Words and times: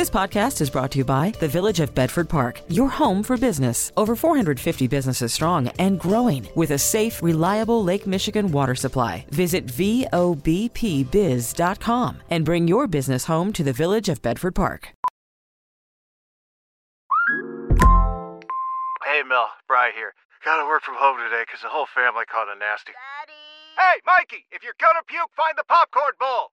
This 0.00 0.08
podcast 0.08 0.62
is 0.62 0.70
brought 0.70 0.92
to 0.92 0.98
you 0.98 1.04
by 1.04 1.34
the 1.40 1.46
Village 1.46 1.78
of 1.78 1.94
Bedford 1.94 2.26
Park, 2.26 2.62
your 2.68 2.88
home 2.88 3.22
for 3.22 3.36
business. 3.36 3.92
Over 3.98 4.16
450 4.16 4.86
businesses 4.86 5.34
strong 5.34 5.68
and 5.78 6.00
growing 6.00 6.48
with 6.54 6.70
a 6.70 6.78
safe, 6.78 7.22
reliable 7.22 7.84
Lake 7.84 8.06
Michigan 8.06 8.50
water 8.50 8.74
supply. 8.74 9.26
Visit 9.28 9.66
VOBPBiz.com 9.66 10.70
and 12.30 12.44
bring 12.46 12.66
your 12.66 12.86
business 12.86 13.26
home 13.26 13.52
to 13.52 13.62
the 13.62 13.74
Village 13.74 14.08
of 14.08 14.22
Bedford 14.22 14.54
Park. 14.54 14.94
Hey, 19.04 19.22
Mel, 19.28 19.50
Bry 19.68 19.90
here. 19.94 20.14
Gotta 20.42 20.66
work 20.66 20.82
from 20.82 20.94
home 20.96 21.18
today 21.18 21.42
because 21.44 21.60
the 21.60 21.68
whole 21.68 21.88
family 21.94 22.24
caught 22.24 22.48
a 22.48 22.58
nasty. 22.58 22.92
Daddy! 22.96 23.36
Hey, 23.76 24.00
Mikey, 24.06 24.46
if 24.50 24.64
you're 24.64 24.72
gonna 24.80 25.02
puke, 25.06 25.28
find 25.36 25.58
the 25.58 25.64
popcorn 25.68 26.14
bowl! 26.18 26.52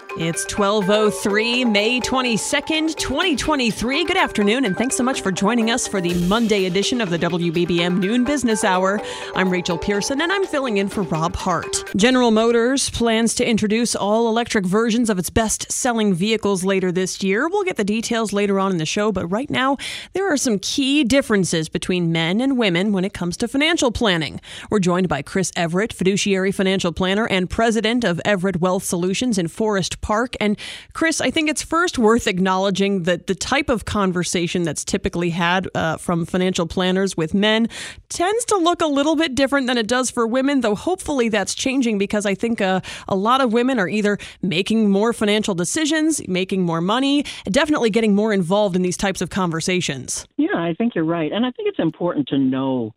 It's 0.17 0.43
1203, 0.43 1.63
May 1.63 2.01
22nd, 2.01 2.95
2023. 2.97 4.03
Good 4.03 4.17
afternoon, 4.17 4.65
and 4.65 4.75
thanks 4.75 4.97
so 4.97 5.03
much 5.03 5.21
for 5.21 5.31
joining 5.31 5.71
us 5.71 5.87
for 5.87 6.01
the 6.01 6.13
Monday 6.25 6.65
edition 6.65 6.99
of 6.99 7.09
the 7.09 7.17
WBBM 7.17 7.97
Noon 7.97 8.25
Business 8.25 8.65
Hour. 8.65 8.99
I'm 9.35 9.49
Rachel 9.49 9.77
Pearson, 9.77 10.19
and 10.19 10.29
I'm 10.29 10.45
filling 10.45 10.77
in 10.77 10.89
for 10.89 11.03
Rob 11.03 11.37
Hart. 11.37 11.85
General 11.95 12.29
Motors 12.29 12.89
plans 12.89 13.33
to 13.35 13.49
introduce 13.49 13.95
all 13.95 14.27
electric 14.27 14.65
versions 14.65 15.09
of 15.09 15.17
its 15.17 15.29
best 15.29 15.71
selling 15.71 16.13
vehicles 16.13 16.65
later 16.65 16.91
this 16.91 17.23
year. 17.23 17.47
We'll 17.47 17.63
get 17.63 17.77
the 17.77 17.85
details 17.85 18.33
later 18.33 18.59
on 18.59 18.71
in 18.71 18.79
the 18.79 18.85
show, 18.85 19.13
but 19.13 19.27
right 19.27 19.49
now, 19.49 19.77
there 20.11 20.31
are 20.31 20.37
some 20.37 20.59
key 20.59 21.05
differences 21.05 21.69
between 21.69 22.11
men 22.11 22.41
and 22.41 22.57
women 22.57 22.91
when 22.91 23.05
it 23.05 23.13
comes 23.13 23.37
to 23.37 23.47
financial 23.47 23.93
planning. 23.93 24.41
We're 24.69 24.79
joined 24.79 25.07
by 25.07 25.21
Chris 25.21 25.53
Everett, 25.55 25.93
fiduciary 25.93 26.51
financial 26.51 26.91
planner 26.91 27.25
and 27.27 27.49
president 27.49 28.03
of 28.03 28.19
Everett 28.25 28.59
Wealth 28.59 28.83
Solutions 28.83 29.37
in 29.37 29.47
Forest 29.47 30.00
Park. 30.01 30.35
And 30.39 30.57
Chris, 30.93 31.21
I 31.21 31.31
think 31.31 31.49
it's 31.49 31.61
first 31.61 31.97
worth 31.97 32.27
acknowledging 32.27 33.03
that 33.03 33.27
the 33.27 33.35
type 33.35 33.69
of 33.69 33.85
conversation 33.85 34.63
that's 34.63 34.83
typically 34.83 35.29
had 35.29 35.67
uh, 35.75 35.97
from 35.97 36.25
financial 36.25 36.65
planners 36.65 37.15
with 37.15 37.33
men 37.33 37.69
tends 38.09 38.45
to 38.45 38.57
look 38.57 38.81
a 38.81 38.87
little 38.87 39.15
bit 39.15 39.35
different 39.35 39.67
than 39.67 39.77
it 39.77 39.87
does 39.87 40.09
for 40.09 40.27
women, 40.27 40.61
though 40.61 40.75
hopefully 40.75 41.29
that's 41.29 41.53
changing 41.53 41.97
because 41.97 42.25
I 42.25 42.35
think 42.35 42.61
uh, 42.61 42.81
a 43.07 43.15
lot 43.15 43.41
of 43.41 43.53
women 43.53 43.79
are 43.79 43.87
either 43.87 44.17
making 44.41 44.89
more 44.89 45.13
financial 45.13 45.55
decisions, 45.55 46.25
making 46.27 46.63
more 46.63 46.81
money, 46.81 47.23
definitely 47.45 47.89
getting 47.89 48.15
more 48.15 48.33
involved 48.33 48.75
in 48.75 48.81
these 48.81 48.97
types 48.97 49.21
of 49.21 49.29
conversations. 49.29 50.27
Yeah, 50.37 50.55
I 50.55 50.73
think 50.77 50.95
you're 50.95 51.05
right. 51.05 51.31
And 51.31 51.45
I 51.45 51.51
think 51.51 51.69
it's 51.69 51.79
important 51.79 52.27
to 52.29 52.37
know 52.37 52.93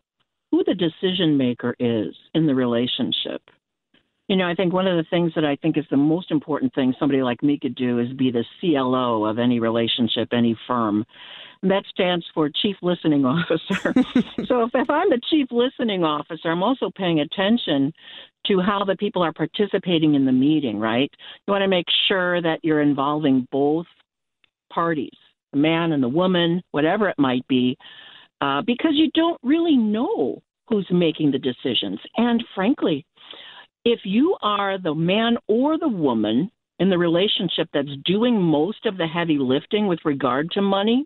who 0.51 0.63
the 0.63 0.73
decision 0.73 1.37
maker 1.37 1.75
is 1.79 2.15
in 2.33 2.45
the 2.45 2.55
relationship. 2.55 3.41
You 4.27 4.35
know, 4.35 4.47
I 4.47 4.55
think 4.55 4.73
one 4.73 4.87
of 4.87 4.97
the 4.97 5.07
things 5.09 5.33
that 5.35 5.45
I 5.45 5.55
think 5.55 5.77
is 5.77 5.85
the 5.91 5.97
most 5.97 6.31
important 6.31 6.73
thing 6.73 6.95
somebody 6.99 7.21
like 7.21 7.43
me 7.43 7.59
could 7.59 7.75
do 7.75 7.99
is 7.99 8.11
be 8.13 8.31
the 8.31 8.43
CLO 8.59 9.25
of 9.25 9.37
any 9.37 9.59
relationship, 9.59 10.29
any 10.31 10.57
firm. 10.67 11.05
And 11.61 11.69
that 11.71 11.83
stands 11.89 12.25
for 12.33 12.49
Chief 12.49 12.75
Listening 12.81 13.25
Officer. 13.25 13.93
so 14.45 14.63
if, 14.63 14.71
if 14.73 14.89
I'm 14.89 15.09
the 15.09 15.21
Chief 15.29 15.47
Listening 15.51 16.03
Officer, 16.03 16.49
I'm 16.49 16.63
also 16.63 16.89
paying 16.95 17.19
attention 17.19 17.93
to 18.47 18.59
how 18.59 18.83
the 18.83 18.95
people 18.95 19.21
are 19.21 19.33
participating 19.33 20.15
in 20.15 20.25
the 20.25 20.31
meeting, 20.31 20.79
right? 20.79 21.11
You 21.47 21.51
want 21.51 21.63
to 21.63 21.67
make 21.67 21.87
sure 22.07 22.41
that 22.41 22.59
you're 22.63 22.81
involving 22.81 23.47
both 23.51 23.87
parties, 24.71 25.17
the 25.51 25.59
man 25.59 25.91
and 25.91 26.03
the 26.03 26.09
woman, 26.09 26.61
whatever 26.71 27.09
it 27.09 27.17
might 27.17 27.47
be, 27.47 27.77
uh, 28.41 28.61
because 28.65 28.91
you 28.93 29.09
don't 29.13 29.39
really 29.43 29.77
know 29.77 30.41
who's 30.67 30.87
making 30.91 31.31
the 31.31 31.39
decisions. 31.39 31.99
And 32.17 32.43
frankly, 32.53 33.05
if 33.85 34.01
you 34.03 34.35
are 34.41 34.77
the 34.77 34.95
man 34.95 35.37
or 35.47 35.77
the 35.77 35.87
woman 35.87 36.51
in 36.79 36.89
the 36.89 36.97
relationship 36.97 37.69
that's 37.73 37.95
doing 38.03 38.41
most 38.41 38.85
of 38.85 38.97
the 38.97 39.07
heavy 39.07 39.37
lifting 39.37 39.87
with 39.87 39.99
regard 40.03 40.51
to 40.51 40.61
money, 40.61 41.05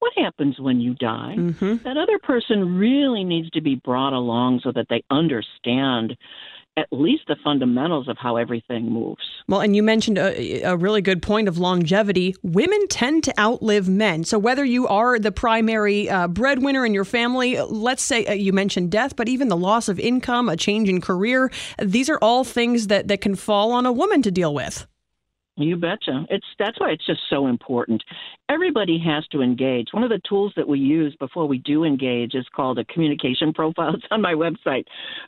what 0.00 0.12
happens 0.16 0.58
when 0.58 0.80
you 0.80 0.94
die? 0.94 1.34
Mm-hmm. 1.36 1.76
That 1.84 1.96
other 1.96 2.18
person 2.18 2.76
really 2.76 3.24
needs 3.24 3.50
to 3.50 3.60
be 3.60 3.76
brought 3.76 4.12
along 4.12 4.60
so 4.62 4.72
that 4.72 4.86
they 4.90 5.02
understand 5.10 6.16
at 6.78 6.86
least 6.92 7.24
the 7.26 7.36
fundamentals 7.42 8.08
of 8.08 8.16
how 8.16 8.36
everything 8.36 8.90
moves. 8.90 9.22
Well, 9.48 9.60
and 9.60 9.74
you 9.74 9.82
mentioned 9.82 10.16
a, 10.16 10.62
a, 10.62 10.76
really 10.76 11.02
good 11.02 11.22
point 11.22 11.48
of 11.48 11.58
longevity. 11.58 12.36
Women 12.42 12.86
tend 12.88 13.24
to 13.24 13.40
outlive 13.40 13.88
men. 13.88 14.22
So 14.22 14.38
whether 14.38 14.64
you 14.64 14.86
are 14.86 15.18
the 15.18 15.32
primary 15.32 16.08
uh, 16.08 16.28
breadwinner 16.28 16.86
in 16.86 16.94
your 16.94 17.04
family, 17.04 17.60
let's 17.60 18.02
say 18.02 18.26
uh, 18.26 18.32
you 18.32 18.52
mentioned 18.52 18.92
death, 18.92 19.16
but 19.16 19.28
even 19.28 19.48
the 19.48 19.56
loss 19.56 19.88
of 19.88 19.98
income, 19.98 20.48
a 20.48 20.56
change 20.56 20.88
in 20.88 21.00
career, 21.00 21.50
these 21.82 22.08
are 22.08 22.18
all 22.22 22.44
things 22.44 22.86
that, 22.86 23.08
that 23.08 23.20
can 23.20 23.34
fall 23.34 23.72
on 23.72 23.84
a 23.84 23.92
woman 23.92 24.22
to 24.22 24.30
deal 24.30 24.54
with. 24.54 24.86
You 25.58 25.76
betcha. 25.76 26.24
It's 26.30 26.46
that's 26.58 26.78
why 26.78 26.90
it's 26.90 27.04
just 27.04 27.20
so 27.28 27.48
important. 27.48 28.02
Everybody 28.48 28.98
has 29.04 29.26
to 29.28 29.42
engage. 29.42 29.88
One 29.90 30.04
of 30.04 30.08
the 30.08 30.20
tools 30.28 30.52
that 30.56 30.68
we 30.68 30.78
use 30.78 31.16
before 31.18 31.46
we 31.46 31.58
do 31.58 31.82
engage 31.82 32.34
is 32.34 32.46
called 32.54 32.78
a 32.78 32.84
communication 32.84 33.52
profile. 33.52 33.94
It's 33.98 34.06
on 34.12 34.22
my 34.22 34.34
website. 34.34 34.84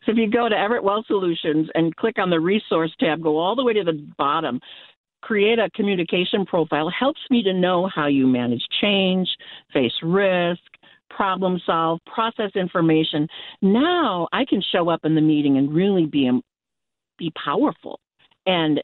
So 0.07 0.13
if 0.13 0.17
you 0.17 0.31
go 0.31 0.49
to 0.49 0.57
Everett 0.57 0.85
Wealth 0.85 1.07
Solutions 1.09 1.69
and 1.75 1.95
click 1.97 2.19
on 2.19 2.31
the 2.31 2.39
resource 2.39 2.93
tab, 3.01 3.23
go 3.23 3.39
all 3.39 3.57
the 3.57 3.65
way 3.65 3.73
to 3.73 3.83
the 3.83 4.07
bottom, 4.17 4.61
create 5.23 5.59
a 5.59 5.69
communication 5.71 6.47
profile. 6.47 6.89
Helps 6.97 7.21
me 7.31 7.43
to 7.43 7.53
know 7.53 7.91
how 7.93 8.07
you 8.07 8.27
manage 8.29 8.65
change, 8.81 9.29
face 9.73 9.93
risk, 10.03 10.61
problem 11.09 11.61
solve, 11.67 11.99
process 12.07 12.53
information. 12.55 13.27
Now 13.63 14.29
I 14.33 14.45
can 14.45 14.63
show 14.71 14.89
up 14.91 15.01
in 15.05 15.17
the 15.17 15.21
meeting 15.21 15.59
and 15.59 15.75
really 15.75 16.07
be 16.07 16.31
be 17.19 17.33
powerful. 17.45 17.99
And 18.47 18.81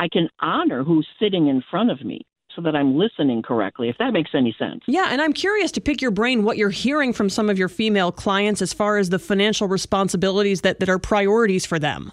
I 0.00 0.08
can 0.08 0.30
honor 0.40 0.82
who's 0.82 1.06
sitting 1.20 1.48
in 1.48 1.62
front 1.70 1.90
of 1.90 2.02
me 2.02 2.22
so 2.56 2.62
that 2.62 2.74
I'm 2.74 2.96
listening 2.96 3.42
correctly, 3.42 3.90
if 3.90 3.98
that 3.98 4.12
makes 4.12 4.30
any 4.34 4.56
sense. 4.58 4.80
Yeah, 4.86 5.08
and 5.10 5.20
I'm 5.20 5.34
curious 5.34 5.70
to 5.72 5.80
pick 5.80 6.00
your 6.00 6.10
brain 6.10 6.42
what 6.42 6.56
you're 6.56 6.70
hearing 6.70 7.12
from 7.12 7.28
some 7.28 7.50
of 7.50 7.58
your 7.58 7.68
female 7.68 8.10
clients 8.10 8.62
as 8.62 8.72
far 8.72 8.96
as 8.96 9.10
the 9.10 9.18
financial 9.18 9.68
responsibilities 9.68 10.62
that, 10.62 10.80
that 10.80 10.88
are 10.88 10.98
priorities 10.98 11.66
for 11.66 11.78
them. 11.78 12.12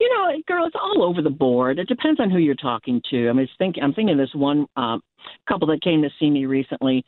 You 0.00 0.08
know, 0.08 0.32
girl, 0.48 0.66
it's 0.66 0.74
all 0.74 1.04
over 1.04 1.20
the 1.20 1.30
board. 1.30 1.78
It 1.78 1.86
depends 1.86 2.18
on 2.18 2.30
who 2.30 2.38
you're 2.38 2.54
talking 2.56 3.00
to. 3.10 3.28
I 3.28 3.32
mean, 3.34 3.48
think, 3.58 3.76
I'm 3.80 3.92
thinking 3.92 4.18
of 4.18 4.26
this 4.26 4.34
one 4.34 4.66
uh, 4.74 4.98
couple 5.46 5.68
that 5.68 5.82
came 5.82 6.00
to 6.02 6.10
see 6.18 6.30
me 6.30 6.46
recently. 6.46 7.04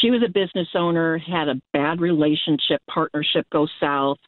She 0.00 0.10
was 0.10 0.22
a 0.26 0.32
business 0.32 0.68
owner, 0.74 1.18
had 1.18 1.48
a 1.48 1.60
bad 1.74 2.00
relationship, 2.00 2.80
partnership 2.88 3.46
go 3.52 3.68
south 3.78 4.18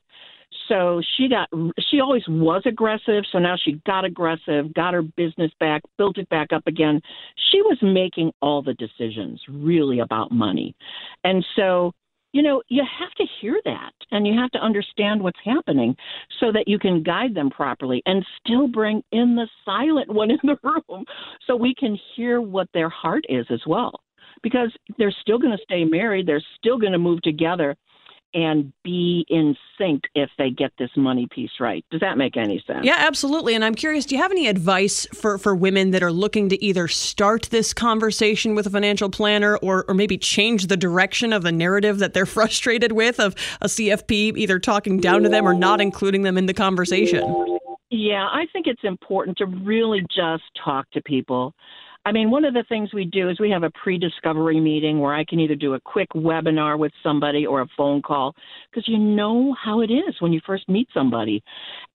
so 0.68 1.00
she 1.16 1.28
got 1.28 1.48
she 1.90 2.00
always 2.00 2.22
was 2.28 2.62
aggressive. 2.66 3.24
So 3.32 3.38
now 3.38 3.56
she 3.62 3.80
got 3.86 4.04
aggressive 4.04 4.72
got 4.74 4.94
her 4.94 5.02
business 5.02 5.50
back 5.58 5.82
built 5.96 6.18
it 6.18 6.28
back 6.28 6.52
up 6.52 6.66
again. 6.66 7.00
She 7.50 7.62
was 7.62 7.78
making 7.82 8.32
all 8.40 8.62
the 8.62 8.74
decisions 8.74 9.40
really 9.48 10.00
about 10.00 10.30
money. 10.30 10.74
And 11.24 11.44
so 11.56 11.92
you 12.32 12.42
know 12.42 12.62
you 12.68 12.82
have 12.98 13.12
to 13.12 13.24
hear 13.40 13.58
that 13.64 13.92
and 14.10 14.26
you 14.26 14.34
have 14.38 14.50
to 14.50 14.58
understand 14.58 15.22
what's 15.22 15.38
happening 15.44 15.96
so 16.40 16.52
that 16.52 16.68
you 16.68 16.78
can 16.78 17.02
guide 17.02 17.34
them 17.34 17.50
properly 17.50 18.02
and 18.06 18.24
still 18.44 18.68
bring 18.68 19.02
in 19.12 19.34
the 19.34 19.48
silent 19.64 20.12
one 20.12 20.30
in 20.30 20.38
the 20.42 20.58
room 20.62 21.04
so 21.46 21.56
we 21.56 21.74
can 21.74 21.98
hear 22.14 22.40
what 22.40 22.68
their 22.74 22.88
heart 22.88 23.24
is 23.28 23.46
as 23.50 23.60
well. 23.66 24.00
Because 24.40 24.70
they're 24.98 25.14
still 25.20 25.38
going 25.38 25.56
to 25.56 25.62
stay 25.64 25.84
married. 25.84 26.24
They're 26.24 26.44
still 26.58 26.78
going 26.78 26.92
to 26.92 26.98
move 26.98 27.20
together 27.22 27.76
and 28.34 28.72
be 28.84 29.24
in 29.28 29.56
sync 29.78 30.02
if 30.14 30.30
they 30.38 30.50
get 30.50 30.72
this 30.78 30.90
money 30.96 31.26
piece 31.30 31.50
right. 31.60 31.84
Does 31.90 32.00
that 32.00 32.18
make 32.18 32.36
any 32.36 32.62
sense? 32.66 32.84
Yeah, 32.84 32.96
absolutely. 32.98 33.54
And 33.54 33.64
I'm 33.64 33.74
curious, 33.74 34.04
do 34.04 34.14
you 34.14 34.22
have 34.22 34.30
any 34.30 34.46
advice 34.46 35.06
for, 35.14 35.38
for 35.38 35.54
women 35.54 35.92
that 35.92 36.02
are 36.02 36.12
looking 36.12 36.48
to 36.50 36.62
either 36.62 36.88
start 36.88 37.48
this 37.50 37.72
conversation 37.72 38.54
with 38.54 38.66
a 38.66 38.70
financial 38.70 39.08
planner 39.08 39.56
or, 39.58 39.84
or 39.88 39.94
maybe 39.94 40.18
change 40.18 40.66
the 40.66 40.76
direction 40.76 41.32
of 41.32 41.42
the 41.42 41.52
narrative 41.52 41.98
that 41.98 42.12
they're 42.12 42.26
frustrated 42.38 42.92
with 42.92 43.18
of 43.18 43.34
a 43.60 43.66
CFP 43.66 44.36
either 44.36 44.58
talking 44.58 45.00
down 45.00 45.22
to 45.22 45.28
them 45.28 45.46
or 45.46 45.54
not 45.54 45.80
including 45.80 46.22
them 46.22 46.36
in 46.36 46.46
the 46.46 46.54
conversation? 46.54 47.58
Yeah, 47.90 48.28
I 48.30 48.46
think 48.52 48.66
it's 48.66 48.84
important 48.84 49.38
to 49.38 49.46
really 49.46 50.04
just 50.14 50.44
talk 50.62 50.90
to 50.90 51.00
people. 51.00 51.54
I 52.08 52.12
mean, 52.12 52.30
one 52.30 52.46
of 52.46 52.54
the 52.54 52.64
things 52.70 52.94
we 52.94 53.04
do 53.04 53.28
is 53.28 53.38
we 53.38 53.50
have 53.50 53.64
a 53.64 53.70
pre 53.70 53.98
discovery 53.98 54.60
meeting 54.60 54.98
where 54.98 55.12
I 55.12 55.26
can 55.26 55.40
either 55.40 55.54
do 55.54 55.74
a 55.74 55.80
quick 55.80 56.08
webinar 56.14 56.78
with 56.78 56.90
somebody 57.02 57.44
or 57.44 57.60
a 57.60 57.66
phone 57.76 58.00
call 58.00 58.34
because 58.70 58.88
you 58.88 58.96
know 58.96 59.54
how 59.62 59.82
it 59.82 59.90
is 59.90 60.14
when 60.18 60.32
you 60.32 60.40
first 60.46 60.70
meet 60.70 60.88
somebody. 60.94 61.42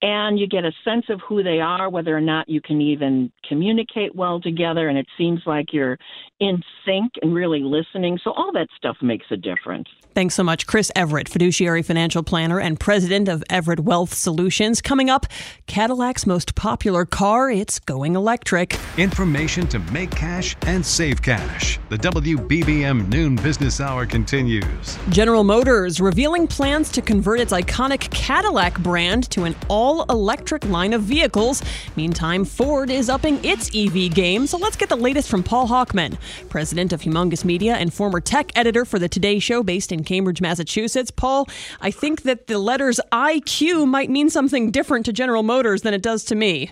And 0.04 0.38
you 0.38 0.46
get 0.46 0.66
a 0.66 0.72
sense 0.84 1.06
of 1.10 1.20
who 1.28 1.42
they 1.42 1.60
are, 1.60 1.90
whether 1.90 2.16
or 2.16 2.22
not 2.22 2.48
you 2.48 2.62
can 2.62 2.80
even 2.80 3.32
communicate 3.50 4.14
well 4.14 4.40
together. 4.40 4.88
And 4.88 5.00
it 5.00 5.08
seems 5.18 5.42
like 5.48 5.74
you're 5.74 5.98
in 6.40 6.62
sync 6.86 7.14
and 7.24 7.34
really 7.34 7.62
listening. 7.62 8.20
So 8.24 8.34
all 8.34 8.52
that 8.52 8.68
stuff 8.78 8.98
makes 9.02 9.26
a 9.32 9.38
difference. 9.38 9.88
Thanks 10.14 10.36
so 10.36 10.44
much, 10.44 10.68
Chris 10.68 10.92
Everett, 10.96 11.28
fiduciary 11.28 11.82
financial 11.82 12.22
planner 12.22 12.60
and 12.60 12.80
president 12.80 13.28
of 13.28 13.44
Everett 13.50 13.80
Wealth 13.80 14.14
Solutions. 14.14 14.80
Coming 14.80 15.10
up, 15.10 15.26
Cadillac's 15.66 16.28
most 16.28 16.54
popular 16.54 17.04
car, 17.04 17.50
it's 17.50 17.80
going 17.80 18.16
electric. 18.16 18.78
Information 18.98 19.68
to 19.70 19.80
make 19.80 20.03
cash 20.12 20.56
and 20.64 20.86
save 20.86 21.22
cash. 21.22 21.80
The 21.90 21.98
WBBM 21.98 23.08
Noon 23.10 23.36
Business 23.36 23.80
Hour 23.80 24.06
continues. 24.06 24.98
General 25.10 25.44
Motors 25.44 26.00
revealing 26.00 26.48
plans 26.48 26.92
to 26.92 27.02
convert 27.02 27.40
its 27.40 27.54
iconic 27.54 28.10
Cadillac 28.12 28.80
brand 28.80 29.30
to 29.32 29.44
an 29.44 29.56
all 29.70 30.04
electric 30.04 30.66
line 30.66 30.94
of 30.94 31.04
vehicles. 31.04 31.62
Meantime, 31.96 32.46
Ford 32.46 32.90
is 32.90 33.10
upping 33.10 33.44
its 33.44 33.70
EV 33.76 34.14
game. 34.14 34.48
So 34.48 34.58
let's 34.58 34.76
get 34.76 34.90
the 34.90 34.96
latest 34.96 35.30
from 35.30 35.44
Paul 35.44 35.68
Hochman, 35.68 36.18
president 36.50 36.94
of 36.94 37.02
Humongous 37.02 37.46
Media 37.46 37.76
and 37.76 37.94
former 37.94 38.20
tech 38.20 38.52
editor 38.56 38.86
for 38.86 39.00
the 39.00 39.10
Today 39.10 39.40
Show 39.40 39.64
based 39.64 39.92
in 39.92 40.04
Cambridge, 40.04 40.42
Massachusetts. 40.42 41.12
Paul, 41.12 41.48
I 41.82 41.92
think 41.92 42.24
that 42.24 42.48
the 42.48 42.60
letters 42.60 43.00
IQ 43.12 43.88
might 43.88 44.10
mean 44.10 44.30
something 44.30 44.72
different 44.72 45.06
to 45.06 45.14
General 45.14 45.44
Motors 45.44 45.82
than 45.82 45.94
it 45.94 46.02
does 46.02 46.24
to 46.26 46.36
me. 46.36 46.72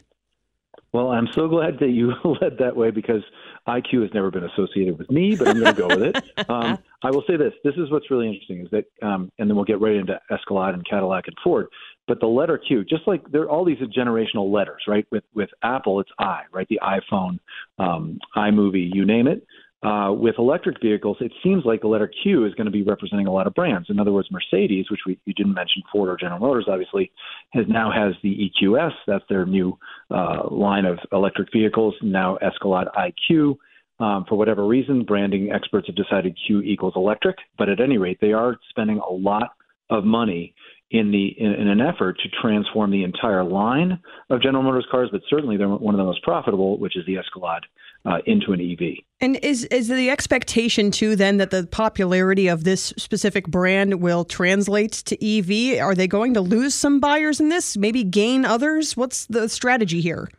Well, 0.94 1.10
I'm 1.10 1.28
so 1.34 1.48
glad 1.48 1.80
that 1.80 1.90
you 1.90 2.14
led 2.42 2.58
that 2.60 2.76
way 2.76 2.92
because 2.92 3.22
IQ 3.68 4.02
has 4.02 4.12
never 4.14 4.30
been 4.30 4.44
associated 4.44 4.98
with 4.98 5.10
me, 5.10 5.36
but 5.36 5.48
I'm 5.48 5.60
going 5.60 5.74
to 5.76 5.82
go 5.82 5.88
with 5.88 6.16
it. 6.16 6.24
Um, 6.50 6.80
I 7.04 7.12
will 7.12 7.24
say 7.28 7.38
this: 7.38 7.54
this 7.64 7.76
is 7.76 7.90
what's 7.92 8.12
really 8.12 8.28
interesting 8.28 8.66
is 8.66 8.72
that, 8.72 8.86
um, 9.06 9.32
and 9.40 9.50
then 9.50 9.56
we'll 9.56 9.64
get 9.66 9.80
right 9.80 9.96
into 9.96 10.20
Escalade 10.30 10.74
and 10.74 10.86
Cadillac 10.86 11.28
and 11.28 11.36
Ford. 11.44 11.68
But 12.08 12.20
the 12.20 12.28
letter 12.28 12.58
Q, 12.58 12.84
just 12.84 13.08
like 13.08 13.22
there 13.32 13.44
are 13.44 13.50
all 13.50 13.64
these 13.64 13.78
generational 13.98 14.52
letters, 14.52 14.82
right? 14.88 15.06
With 15.12 15.24
with 15.34 15.50
Apple, 15.64 16.00
it's 16.02 16.10
I, 16.20 16.42
right? 16.52 16.68
The 16.68 16.80
iPhone, 16.84 17.40
um, 17.80 18.20
iMovie, 18.36 18.90
you 18.92 19.06
name 19.06 19.28
it. 19.28 19.46
Uh, 19.84 20.12
with 20.12 20.36
electric 20.38 20.80
vehicles, 20.80 21.18
it 21.22 21.32
seems 21.44 21.66
like 21.66 21.82
the 21.82 21.88
letter 21.88 22.12
Q 22.22 22.46
is 22.46 22.54
going 22.54 22.66
to 22.66 22.72
be 22.72 22.84
representing 22.84 23.26
a 23.26 23.32
lot 23.32 23.48
of 23.48 23.56
brands. 23.56 23.90
In 23.90 24.00
other 24.00 24.12
words, 24.12 24.28
Mercedes, 24.30 24.92
which 24.92 25.02
we 25.08 25.20
you 25.26 25.34
didn't 25.34 25.56
mention, 25.56 25.82
Ford 25.92 26.08
or 26.08 26.18
General 26.18 26.40
Motors, 26.40 26.68
obviously, 26.68 27.12
has 27.54 27.66
now 27.68 27.92
has 27.92 28.14
the 28.22 28.52
EQS. 28.62 28.92
That's 29.08 29.24
their 29.28 29.46
new 29.48 29.78
uh, 30.12 30.50
line 30.52 30.86
of 30.86 31.00
electric 31.12 31.52
vehicles. 31.52 31.96
Now 32.02 32.36
Escalade 32.38 32.88
IQ. 32.96 33.56
Um, 34.00 34.26
for 34.28 34.36
whatever 34.36 34.66
reason, 34.68 35.04
branding 35.04 35.52
experts 35.52 35.88
have 35.88 35.96
decided 35.96 36.38
Q 36.48 36.62
equals 36.62 36.94
electric. 36.96 37.38
But 37.58 37.70
at 37.70 37.80
any 37.80 37.98
rate, 37.98 38.20
they 38.22 38.34
are 38.34 38.58
spending 38.70 39.00
a 39.00 39.12
lot 39.12 39.52
of 39.90 40.06
money 40.06 40.54
in 40.92 41.12
the 41.12 41.28
in, 41.38 41.54
in, 41.54 41.68
an 41.68 41.82
effort 41.82 42.18
to 42.20 42.30
transform 42.42 42.92
the 42.92 43.04
entire 43.04 43.44
line 43.44 44.00
of 44.30 44.42
General 44.42 44.64
Motors 44.64 44.86
cars, 44.92 45.10
but 45.12 45.22
certainly 45.30 45.58
they're 45.58 45.70
one 45.70 45.96
of 45.96 46.00
the 46.00 46.04
most 46.04 46.22
profitable, 46.22 46.78
which 46.78 46.98
is 46.98 47.06
the 47.06 47.18
Escalade, 47.18 47.64
uh, 48.06 48.20
into 48.26 48.54
an 48.54 48.62
EV. 48.62 49.04
And 49.20 49.38
is 49.44 49.66
is 49.66 49.88
the 49.88 50.10
expectation 50.10 50.92
too 50.92 51.16
then 51.16 51.38
that 51.38 51.52
the 51.52 51.68
popularity 51.68 52.48
of 52.48 52.64
this 52.64 52.94
specific 52.98 53.48
brand 53.48 54.02
will 54.02 54.26
translate 54.26 54.92
to 54.92 55.16
EV? 55.24 55.82
Are 55.82 55.96
they 55.96 56.08
going 56.08 56.34
to 56.34 56.42
lose 56.42 56.74
some 56.74 57.00
buyers 57.00 57.40
in 57.40 57.50
this? 57.50 57.78
Maybe 57.78 58.04
gain 58.04 58.46
others? 58.46 58.98
What's 58.98 59.26
the 59.28 59.48
strategy 59.48 60.02
here? 60.02 60.30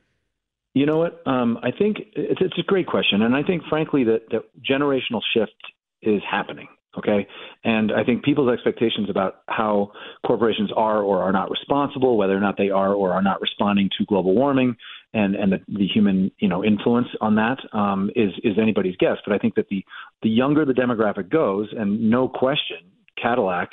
You 0.74 0.86
know 0.86 0.98
what? 0.98 1.22
Um, 1.26 1.58
I 1.62 1.70
think 1.70 1.98
it's, 2.16 2.40
it's 2.40 2.58
a 2.58 2.62
great 2.62 2.86
question, 2.86 3.22
and 3.22 3.36
I 3.36 3.42
think 3.42 3.62
frankly 3.68 4.04
that 4.04 4.30
that 4.30 4.42
generational 4.68 5.20
shift 5.34 5.52
is 6.00 6.22
happening. 6.28 6.68
Okay. 6.98 7.26
And 7.64 7.90
I 7.90 8.04
think 8.04 8.22
people's 8.22 8.52
expectations 8.52 9.08
about 9.08 9.36
how 9.48 9.92
corporations 10.26 10.70
are 10.76 11.00
or 11.00 11.22
are 11.22 11.32
not 11.32 11.50
responsible, 11.50 12.18
whether 12.18 12.36
or 12.36 12.40
not 12.40 12.58
they 12.58 12.68
are 12.68 12.92
or 12.92 13.12
are 13.12 13.22
not 13.22 13.40
responding 13.40 13.88
to 13.98 14.04
global 14.04 14.34
warming 14.34 14.76
and, 15.14 15.34
and 15.34 15.52
the, 15.52 15.58
the 15.68 15.86
human, 15.86 16.30
you 16.38 16.48
know, 16.48 16.64
influence 16.64 17.08
on 17.20 17.34
that 17.36 17.58
um, 17.72 18.10
is 18.16 18.30
is 18.42 18.54
anybody's 18.60 18.96
guess. 18.96 19.18
But 19.26 19.34
I 19.34 19.38
think 19.38 19.54
that 19.56 19.68
the, 19.68 19.84
the 20.22 20.28
younger 20.28 20.64
the 20.64 20.72
demographic 20.72 21.30
goes, 21.30 21.68
and 21.76 22.10
no 22.10 22.28
question, 22.28 22.78
Cadillac 23.20 23.70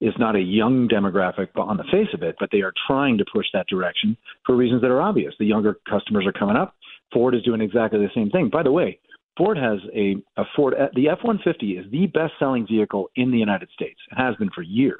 is 0.00 0.14
not 0.18 0.34
a 0.34 0.40
young 0.40 0.88
demographic 0.88 1.48
on 1.56 1.76
the 1.76 1.84
face 1.84 2.08
of 2.14 2.22
it, 2.22 2.34
but 2.40 2.48
they 2.50 2.62
are 2.62 2.72
trying 2.86 3.18
to 3.18 3.24
push 3.32 3.46
that 3.52 3.66
direction 3.68 4.16
for 4.46 4.56
reasons 4.56 4.80
that 4.80 4.90
are 4.90 5.00
obvious. 5.00 5.34
The 5.38 5.46
younger 5.46 5.78
customers 5.88 6.26
are 6.26 6.32
coming 6.32 6.56
up. 6.56 6.74
Ford 7.12 7.34
is 7.34 7.42
doing 7.42 7.60
exactly 7.60 7.98
the 7.98 8.08
same 8.14 8.30
thing. 8.30 8.48
By 8.50 8.62
the 8.62 8.72
way, 8.72 8.98
Ford 9.36 9.58
has 9.58 9.78
a, 9.94 10.16
a 10.36 10.44
Ford. 10.56 10.74
The 10.94 11.08
F-150 11.08 11.78
is 11.78 11.90
the 11.90 12.06
best-selling 12.06 12.66
vehicle 12.66 13.10
in 13.16 13.30
the 13.30 13.38
United 13.38 13.68
States. 13.74 13.98
It 14.10 14.16
has 14.16 14.36
been 14.36 14.50
for 14.54 14.62
years, 14.62 14.98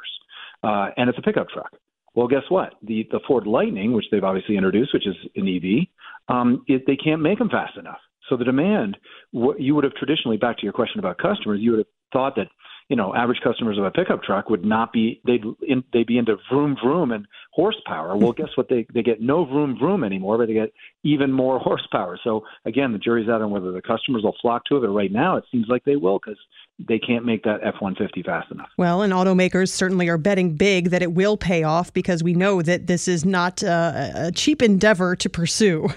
uh, 0.63 0.91
and 0.97 1.09
it's 1.09 1.19
a 1.19 1.23
pickup 1.23 1.49
truck. 1.49 1.73
Well, 2.15 2.27
guess 2.27 2.43
what? 2.49 2.75
The 2.83 3.07
the 3.11 3.21
Ford 3.27 3.47
Lightning, 3.47 3.93
which 3.93 4.07
they've 4.11 4.25
obviously 4.25 4.57
introduced, 4.57 4.93
which 4.93 5.07
is 5.07 5.17
an 5.37 5.49
EV, 5.49 5.87
um, 6.35 6.65
it, 6.67 6.83
they 6.87 6.97
can't 6.97 7.23
make 7.23 7.39
them 7.39 7.49
fast 7.51 7.77
enough. 7.77 7.99
So 8.29 8.37
the 8.37 8.45
demand, 8.45 8.97
what 9.33 9.61
you 9.61 9.75
would 9.75 9.85
have 9.85 9.95
traditionally, 9.95 10.37
back 10.37 10.57
to 10.59 10.65
your 10.65 10.73
question 10.73 10.99
about 10.99 11.19
customers, 11.19 11.61
you 11.61 11.73
would 11.73 11.79
have 11.79 11.87
thought 12.13 12.37
that 12.37 12.49
you 12.91 12.97
know, 12.97 13.15
average 13.15 13.41
customers 13.43 13.79
of 13.79 13.85
a 13.85 13.91
pickup 13.93 14.25
truck 14.25 14.51
would 14.51 14.65
not 14.65 14.93
be 14.93 15.21
they'd 15.25 15.45
in, 15.63 15.85
they'd 15.93 16.09
be 16.09 16.19
into 16.19 16.37
vroom 16.51 16.77
vroom 16.83 17.13
and 17.13 17.25
horsepower. 17.53 18.17
Well, 18.17 18.33
guess 18.37 18.49
what? 18.57 18.69
They 18.69 18.85
they 18.93 19.03
get 19.03 19.23
no 19.23 19.45
vroom 19.45 19.79
vroom 19.79 20.03
anymore, 20.03 20.37
but 20.37 20.49
they 20.49 20.55
get 20.55 20.73
even 21.05 21.33
more 21.33 21.59
horsepower. 21.61 22.19
So 22.23 22.45
again, 22.67 22.93
the 22.93 22.99
jury's 22.99 23.29
out 23.29 23.43
on 23.43 23.53
whether 23.53 23.71
the 23.71 23.81
customers 23.81 24.25
will 24.25 24.35
flock 24.43 24.65
to 24.67 24.77
it. 24.77 24.81
But 24.81 24.89
right 24.89 25.13
now, 25.13 25.37
it 25.37 25.45
seems 25.53 25.67
like 25.69 25.85
they 25.85 25.95
will 25.95 26.19
because 26.19 26.39
they 26.89 26.99
can't 26.99 27.25
make 27.25 27.45
that 27.45 27.61
F 27.63 27.75
150 27.79 28.25
fast 28.25 28.51
enough. 28.51 28.71
Well, 28.77 29.03
and 29.03 29.13
automakers 29.13 29.69
certainly 29.69 30.09
are 30.09 30.19
betting 30.19 30.57
big 30.57 30.91
that 30.91 31.01
it 31.01 31.13
will 31.13 31.37
pay 31.37 31.63
off 31.63 31.93
because 31.93 32.25
we 32.25 32.35
know 32.35 32.61
that 32.61 32.89
this 32.89 33.07
is 33.07 33.25
not 33.25 33.63
uh, 33.63 34.11
a 34.17 34.33
cheap 34.33 34.63
endeavor 34.63 35.15
to 35.15 35.31
pursue. 35.31 35.89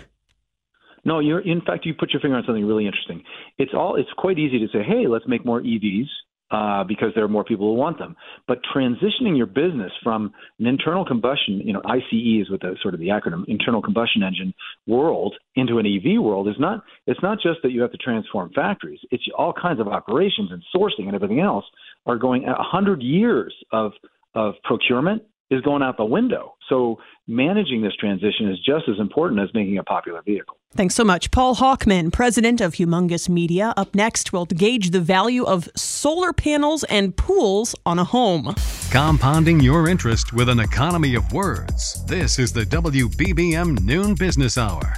No, 1.05 1.19
you're 1.19 1.41
in 1.41 1.61
fact 1.61 1.87
you 1.87 1.95
put 1.95 2.13
your 2.13 2.21
finger 2.21 2.37
on 2.37 2.43
something 2.45 2.65
really 2.65 2.85
interesting. 2.85 3.23
It's 3.57 3.73
all 3.73 3.95
it's 3.95 4.13
quite 4.15 4.37
easy 4.37 4.59
to 4.59 4.67
say, 4.67 4.83
hey, 4.83 5.07
let's 5.07 5.27
make 5.27 5.43
more 5.43 5.59
EVs 5.59 6.05
uh, 6.53 6.83
because 6.83 7.09
there 7.15 7.23
are 7.23 7.29
more 7.29 7.43
people 7.43 7.67
who 7.67 7.73
want 7.73 7.97
them. 7.97 8.15
But 8.47 8.59
transitioning 8.75 9.35
your 9.35 9.47
business 9.47 9.91
from 10.03 10.31
an 10.59 10.67
internal 10.67 11.03
combustion, 11.03 11.61
you 11.65 11.73
know, 11.73 11.81
ICE 11.85 12.01
is 12.11 12.49
with 12.49 12.61
the 12.61 12.77
sort 12.81 12.93
of 12.93 12.99
the 12.99 13.07
acronym 13.07 13.43
internal 13.47 13.81
combustion 13.81 14.21
engine 14.21 14.53
world 14.85 15.35
into 15.55 15.79
an 15.79 15.87
EV 15.87 16.21
world 16.21 16.47
is 16.47 16.55
not. 16.59 16.83
It's 17.07 17.21
not 17.23 17.39
just 17.41 17.59
that 17.63 17.71
you 17.71 17.81
have 17.81 17.91
to 17.91 17.97
transform 17.97 18.51
factories. 18.53 18.99
It's 19.09 19.23
all 19.35 19.51
kinds 19.51 19.79
of 19.79 19.87
operations 19.87 20.51
and 20.51 20.63
sourcing 20.75 21.07
and 21.07 21.15
everything 21.15 21.39
else 21.39 21.65
are 22.05 22.17
going 22.17 22.45
a 22.45 22.53
hundred 22.61 23.01
years 23.01 23.53
of 23.71 23.93
of 24.35 24.53
procurement 24.63 25.23
is 25.53 25.61
going 25.61 25.81
out 25.81 25.97
the 25.97 26.05
window. 26.05 26.55
So 26.69 26.97
managing 27.27 27.81
this 27.81 27.95
transition 27.95 28.49
is 28.49 28.57
just 28.59 28.89
as 28.89 28.99
important 28.99 29.41
as 29.41 29.49
making 29.53 29.77
a 29.77 29.83
popular 29.83 30.21
vehicle. 30.21 30.57
Thanks 30.75 30.95
so 30.95 31.03
much. 31.03 31.29
Paul 31.29 31.55
Hochman, 31.55 32.11
president 32.11 32.59
of 32.59 32.73
Humongous 32.73 33.29
Media. 33.29 33.73
Up 33.77 33.93
next, 33.93 34.33
we'll 34.33 34.45
gauge 34.45 34.89
the 34.89 34.99
value 34.99 35.43
of 35.43 35.69
solar 35.75 36.33
panels 36.33 36.83
and 36.85 37.15
pools 37.15 37.75
on 37.85 37.99
a 37.99 38.03
home. 38.03 38.55
Compounding 38.91 39.59
your 39.59 39.87
interest 39.87 40.33
with 40.33 40.49
an 40.49 40.59
economy 40.59 41.15
of 41.15 41.31
words. 41.31 42.03
This 42.05 42.39
is 42.39 42.51
the 42.51 42.63
WBBM 42.63 43.83
Noon 43.83 44.15
Business 44.15 44.57
Hour. 44.57 44.93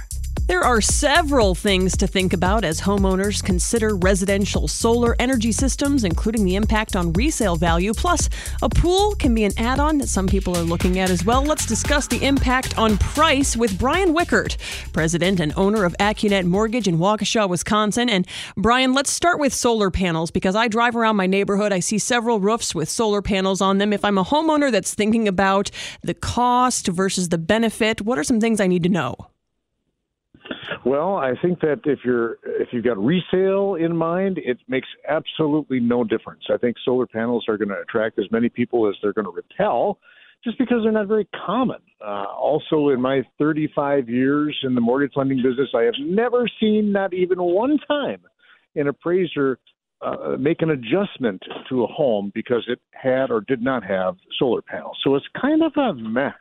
There 0.48 0.62
are 0.62 0.80
several 0.80 1.56
things 1.56 1.96
to 1.96 2.06
think 2.06 2.32
about 2.32 2.62
as 2.62 2.80
homeowners 2.82 3.42
consider 3.42 3.96
residential 3.96 4.68
solar 4.68 5.16
energy 5.18 5.50
systems, 5.50 6.04
including 6.04 6.44
the 6.44 6.54
impact 6.54 6.94
on 6.94 7.12
resale 7.14 7.56
value. 7.56 7.92
Plus, 7.92 8.28
a 8.62 8.68
pool 8.68 9.16
can 9.16 9.34
be 9.34 9.42
an 9.42 9.50
add 9.56 9.80
on 9.80 9.98
that 9.98 10.08
some 10.08 10.28
people 10.28 10.56
are 10.56 10.62
looking 10.62 11.00
at 11.00 11.10
as 11.10 11.24
well. 11.24 11.42
Let's 11.42 11.66
discuss 11.66 12.06
the 12.06 12.24
impact 12.24 12.78
on 12.78 12.96
price 12.98 13.56
with 13.56 13.76
Brian 13.76 14.14
Wickert, 14.14 14.56
president 14.92 15.40
and 15.40 15.52
owner 15.56 15.84
of 15.84 15.96
AccuNet 15.98 16.44
Mortgage 16.44 16.86
in 16.86 16.98
Waukesha, 16.98 17.48
Wisconsin. 17.48 18.08
And 18.08 18.24
Brian, 18.56 18.92
let's 18.92 19.10
start 19.10 19.40
with 19.40 19.52
solar 19.52 19.90
panels 19.90 20.30
because 20.30 20.54
I 20.54 20.68
drive 20.68 20.94
around 20.94 21.16
my 21.16 21.26
neighborhood. 21.26 21.72
I 21.72 21.80
see 21.80 21.98
several 21.98 22.38
roofs 22.38 22.72
with 22.72 22.88
solar 22.88 23.20
panels 23.20 23.60
on 23.60 23.78
them. 23.78 23.92
If 23.92 24.04
I'm 24.04 24.16
a 24.16 24.24
homeowner 24.24 24.70
that's 24.70 24.94
thinking 24.94 25.26
about 25.26 25.72
the 26.02 26.14
cost 26.14 26.86
versus 26.86 27.30
the 27.30 27.38
benefit, 27.38 28.00
what 28.00 28.16
are 28.16 28.24
some 28.24 28.38
things 28.38 28.60
I 28.60 28.68
need 28.68 28.84
to 28.84 28.88
know? 28.88 29.16
Well, 30.84 31.16
I 31.16 31.34
think 31.40 31.60
that 31.60 31.80
if 31.84 32.00
you're 32.04 32.38
if 32.44 32.68
you've 32.72 32.84
got 32.84 32.98
resale 32.98 33.74
in 33.74 33.96
mind, 33.96 34.38
it 34.38 34.58
makes 34.68 34.88
absolutely 35.08 35.80
no 35.80 36.04
difference. 36.04 36.44
I 36.52 36.56
think 36.56 36.76
solar 36.84 37.06
panels 37.06 37.46
are 37.48 37.56
going 37.56 37.68
to 37.68 37.80
attract 37.80 38.18
as 38.18 38.26
many 38.30 38.48
people 38.48 38.88
as 38.88 38.94
they're 39.02 39.12
going 39.12 39.26
to 39.26 39.30
repel, 39.30 39.98
just 40.44 40.58
because 40.58 40.78
they're 40.82 40.92
not 40.92 41.08
very 41.08 41.28
common. 41.46 41.78
Uh, 42.00 42.24
also, 42.24 42.90
in 42.90 43.00
my 43.00 43.22
35 43.38 44.08
years 44.08 44.56
in 44.62 44.74
the 44.74 44.80
mortgage 44.80 45.12
lending 45.16 45.38
business, 45.38 45.68
I 45.74 45.82
have 45.82 45.94
never 46.00 46.48
seen 46.60 46.92
not 46.92 47.14
even 47.14 47.42
one 47.42 47.78
time 47.88 48.20
an 48.74 48.88
appraiser 48.88 49.58
uh, 50.02 50.36
make 50.38 50.62
an 50.62 50.70
adjustment 50.70 51.42
to 51.68 51.82
a 51.82 51.86
home 51.86 52.30
because 52.34 52.64
it 52.68 52.80
had 52.92 53.30
or 53.30 53.40
did 53.40 53.62
not 53.62 53.82
have 53.82 54.16
solar 54.38 54.62
panels. 54.62 54.98
So 55.02 55.14
it's 55.14 55.26
kind 55.40 55.62
of 55.62 55.72
a 55.76 55.94
meh. 55.94 56.32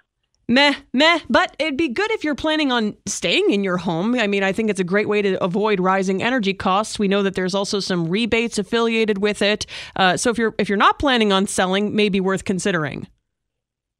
Meh, 0.48 0.76
meh, 0.94 1.20
but 1.28 1.56
it'd 1.58 1.78
be 1.78 1.88
good 1.88 2.12
if 2.12 2.24
you're 2.24 2.36
planning 2.36 2.72
on 2.72 2.96
staying 3.08 3.50
in 3.50 3.64
your 3.64 3.78
home. 3.78 4.14
I 4.16 4.28
mean, 4.28 4.44
I 4.44 4.52
think 4.52 4.70
it's 4.70 4.80
a 4.80 4.84
great 4.84 5.10
way 5.10 5.22
to 5.24 5.44
avoid 5.44 5.80
rising 5.80 6.22
energy 6.22 6.54
costs. 6.54 7.00
We 7.00 7.08
know 7.08 7.24
that 7.24 7.34
there's 7.34 7.56
also 7.56 7.80
some 7.80 8.08
rebates 8.08 8.60
affiliated 8.60 9.18
with 9.18 9.42
it. 9.42 9.66
Uh, 9.96 10.18
so 10.18 10.30
if 10.30 10.38
you're 10.38 10.54
if 10.60 10.70
you're 10.70 10.78
not 10.78 11.00
planning 11.00 11.34
on 11.34 11.48
selling, 11.48 11.96
maybe 11.96 12.20
worth 12.20 12.46
considering. 12.46 13.08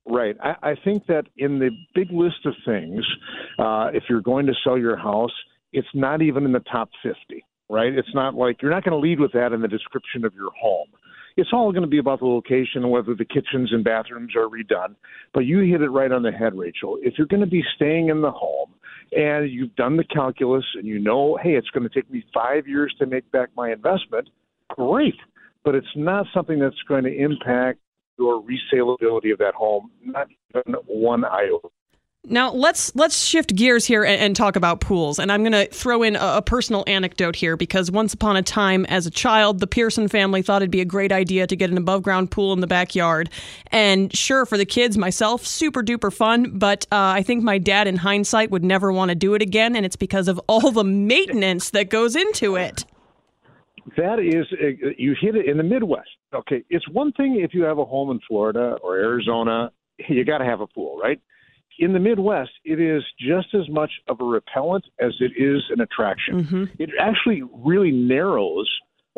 Right. 0.06 0.36
I, 0.40 0.56
I 0.62 0.76
think 0.84 1.08
that 1.08 1.26
in 1.38 1.58
the 1.58 1.72
big 1.96 2.12
list 2.12 2.46
of 2.46 2.54
things, 2.64 3.04
uh, 3.58 3.90
if 3.94 4.04
you're 4.08 4.22
going 4.22 4.46
to 4.46 4.54
sell 4.64 4.78
your 4.78 4.98
house, 4.98 5.34
it's 5.74 5.88
not 5.96 6.22
even 6.22 6.46
in 6.46 6.52
the 6.52 6.60
top 6.60 6.90
50, 7.02 7.44
right? 7.70 7.92
It's 7.92 8.14
not 8.14 8.36
like 8.36 8.62
you're 8.62 8.72
not 8.72 8.84
going 8.84 8.92
to 8.92 9.00
lead 9.00 9.20
with 9.20 9.32
that 9.34 9.52
in 9.52 9.62
the 9.62 9.68
description 9.68 10.24
of 10.24 10.36
your 10.36 10.52
home. 10.60 10.90
It's 11.38 11.50
all 11.52 11.72
going 11.72 11.84
to 11.84 11.90
be 11.90 11.98
about 11.98 12.20
the 12.20 12.28
location 12.28 12.84
and 12.84 12.92
whether 12.92 13.14
the 13.14 13.26
kitchens 13.26 13.74
and 13.74 13.84
bathrooms 13.84 14.36
are 14.36 14.48
redone. 14.48 14.96
But 15.34 15.42
you 15.42 15.60
hit 15.60 15.82
it 15.82 15.90
right 15.90 16.12
on 16.12 16.24
the 16.24 16.32
head, 16.32 16.56
Rachel. 16.56 16.98
If 17.02 17.16
you're 17.18 17.28
going 17.28 17.42
to 17.42 17.48
be 17.48 17.64
staying 17.76 18.10
in 18.10 18.22
the 18.22 18.32
home 18.32 18.74
and 19.12 19.50
you've 19.50 19.76
done 19.76 19.98
the 19.98 20.06
calculus 20.06 20.66
and 20.76 20.86
you 20.86 21.00
know, 21.00 21.38
hey, 21.44 21.56
it's 21.56 21.70
going 21.72 21.88
to 21.88 21.94
take 21.94 22.10
me 22.10 22.24
five 22.34 22.68
years 22.68 22.96
to 23.00 23.06
make 23.06 23.30
back 23.32 23.50
my 23.56 23.72
investment, 23.72 24.30
great. 24.70 25.16
But 25.66 25.76
it's 25.76 25.88
not 25.96 26.26
something 26.34 26.60
that's 26.60 26.82
going 26.88 27.04
to 27.04 27.14
impact 27.14 27.80
your 28.18 28.42
resaleability 28.42 29.34
of 29.34 29.40
that 29.40 29.56
home, 29.56 29.92
not 30.04 30.28
even 30.56 30.76
one 30.88 31.26
iota. 31.26 31.68
Now 32.28 32.52
let's 32.52 32.96
let's 32.96 33.24
shift 33.24 33.56
gears 33.56 33.86
here 33.86 34.04
and, 34.04 34.20
and 34.20 34.36
talk 34.36 34.56
about 34.56 34.82
pools. 34.82 35.20
And 35.20 35.32
I'm 35.32 35.42
going 35.42 35.52
to 35.52 35.68
throw 35.68 36.02
in 36.02 36.16
a, 36.16 36.38
a, 36.38 36.42
personal 36.42 36.84
anecdote 36.88 37.36
here 37.36 37.56
because 37.56 37.92
once 37.92 38.14
upon 38.14 38.36
a 38.36 38.42
time, 38.42 38.86
as 38.86 39.06
a 39.06 39.12
child, 39.12 39.60
the 39.60 39.68
Pearson 39.68 40.08
family 40.08 40.42
thought 40.42 40.62
it'd 40.62 40.72
be 40.72 40.82
a 40.82 40.86
great 40.86 41.12
idea 41.12 41.46
to 41.48 41.56
get 41.56 41.70
an 41.70 41.78
above 41.78 42.02
ground 42.02 42.32
pool 42.32 42.54
in 42.54 42.62
the 42.62 42.68
backyard. 42.68 43.30
And 43.72 44.16
sure, 44.16 44.46
for 44.46 44.58
the 44.58 44.66
kids, 44.66 44.98
myself, 44.98 45.46
super 45.46 45.84
duper 45.84 46.12
fun. 46.12 46.58
But 46.58 46.86
uh, 46.92 46.96
I 46.98 47.22
think 47.24 47.44
my 47.44 47.58
dad, 47.58 47.88
in 47.88 47.98
hindsight, 47.98 48.50
would 48.52 48.64
never 48.64 48.92
want 48.92 49.10
to 49.10 49.16
do 49.16 49.34
it 49.36 49.42
again, 49.42 49.76
and 49.76 49.86
it's 49.86 49.96
because 49.96 50.28
of 50.28 50.40
all 50.48 50.72
the 50.72 50.84
maintenance 50.84 51.70
that 51.72 51.90
goes 51.90 52.16
into 52.16 52.56
it. 52.56 52.86
That 53.98 54.20
is, 54.20 54.48
uh, 54.54 54.90
you 54.98 55.16
hit 55.20 55.36
it 55.36 55.46
in 55.46 55.58
the 55.58 55.64
Midwest. 55.64 56.10
Okay, 56.34 56.64
it's 56.70 56.88
one 56.90 57.12
thing 57.14 57.40
if 57.40 57.54
you 57.54 57.64
have 57.64 57.78
a 57.78 57.86
home 57.86 58.10
in 58.10 58.20
Florida 58.28 58.78
or 58.82 58.98
Arizona, 58.98 59.72
you 60.10 60.26
got 60.26 60.40
to 60.40 60.46
have 60.46 60.60
a 60.60 60.68
pool, 60.68 60.98
right? 60.98 61.22
In 61.80 61.94
the 61.94 62.00
Midwest, 62.00 62.52
it 62.64 62.80
is 62.80 63.04
just 63.20 63.54
as 63.54 63.70
much 63.70 63.92
of 64.08 64.22
a 64.22 64.24
repellent 64.24 64.86
as 65.00 65.14
it 65.20 65.32
is 65.38 65.64
an 65.70 65.82
attraction. 65.82 66.44
Mm-hmm. 66.44 66.64
It 66.80 66.90
actually 67.00 67.44
really 67.54 67.92
narrows 67.92 68.70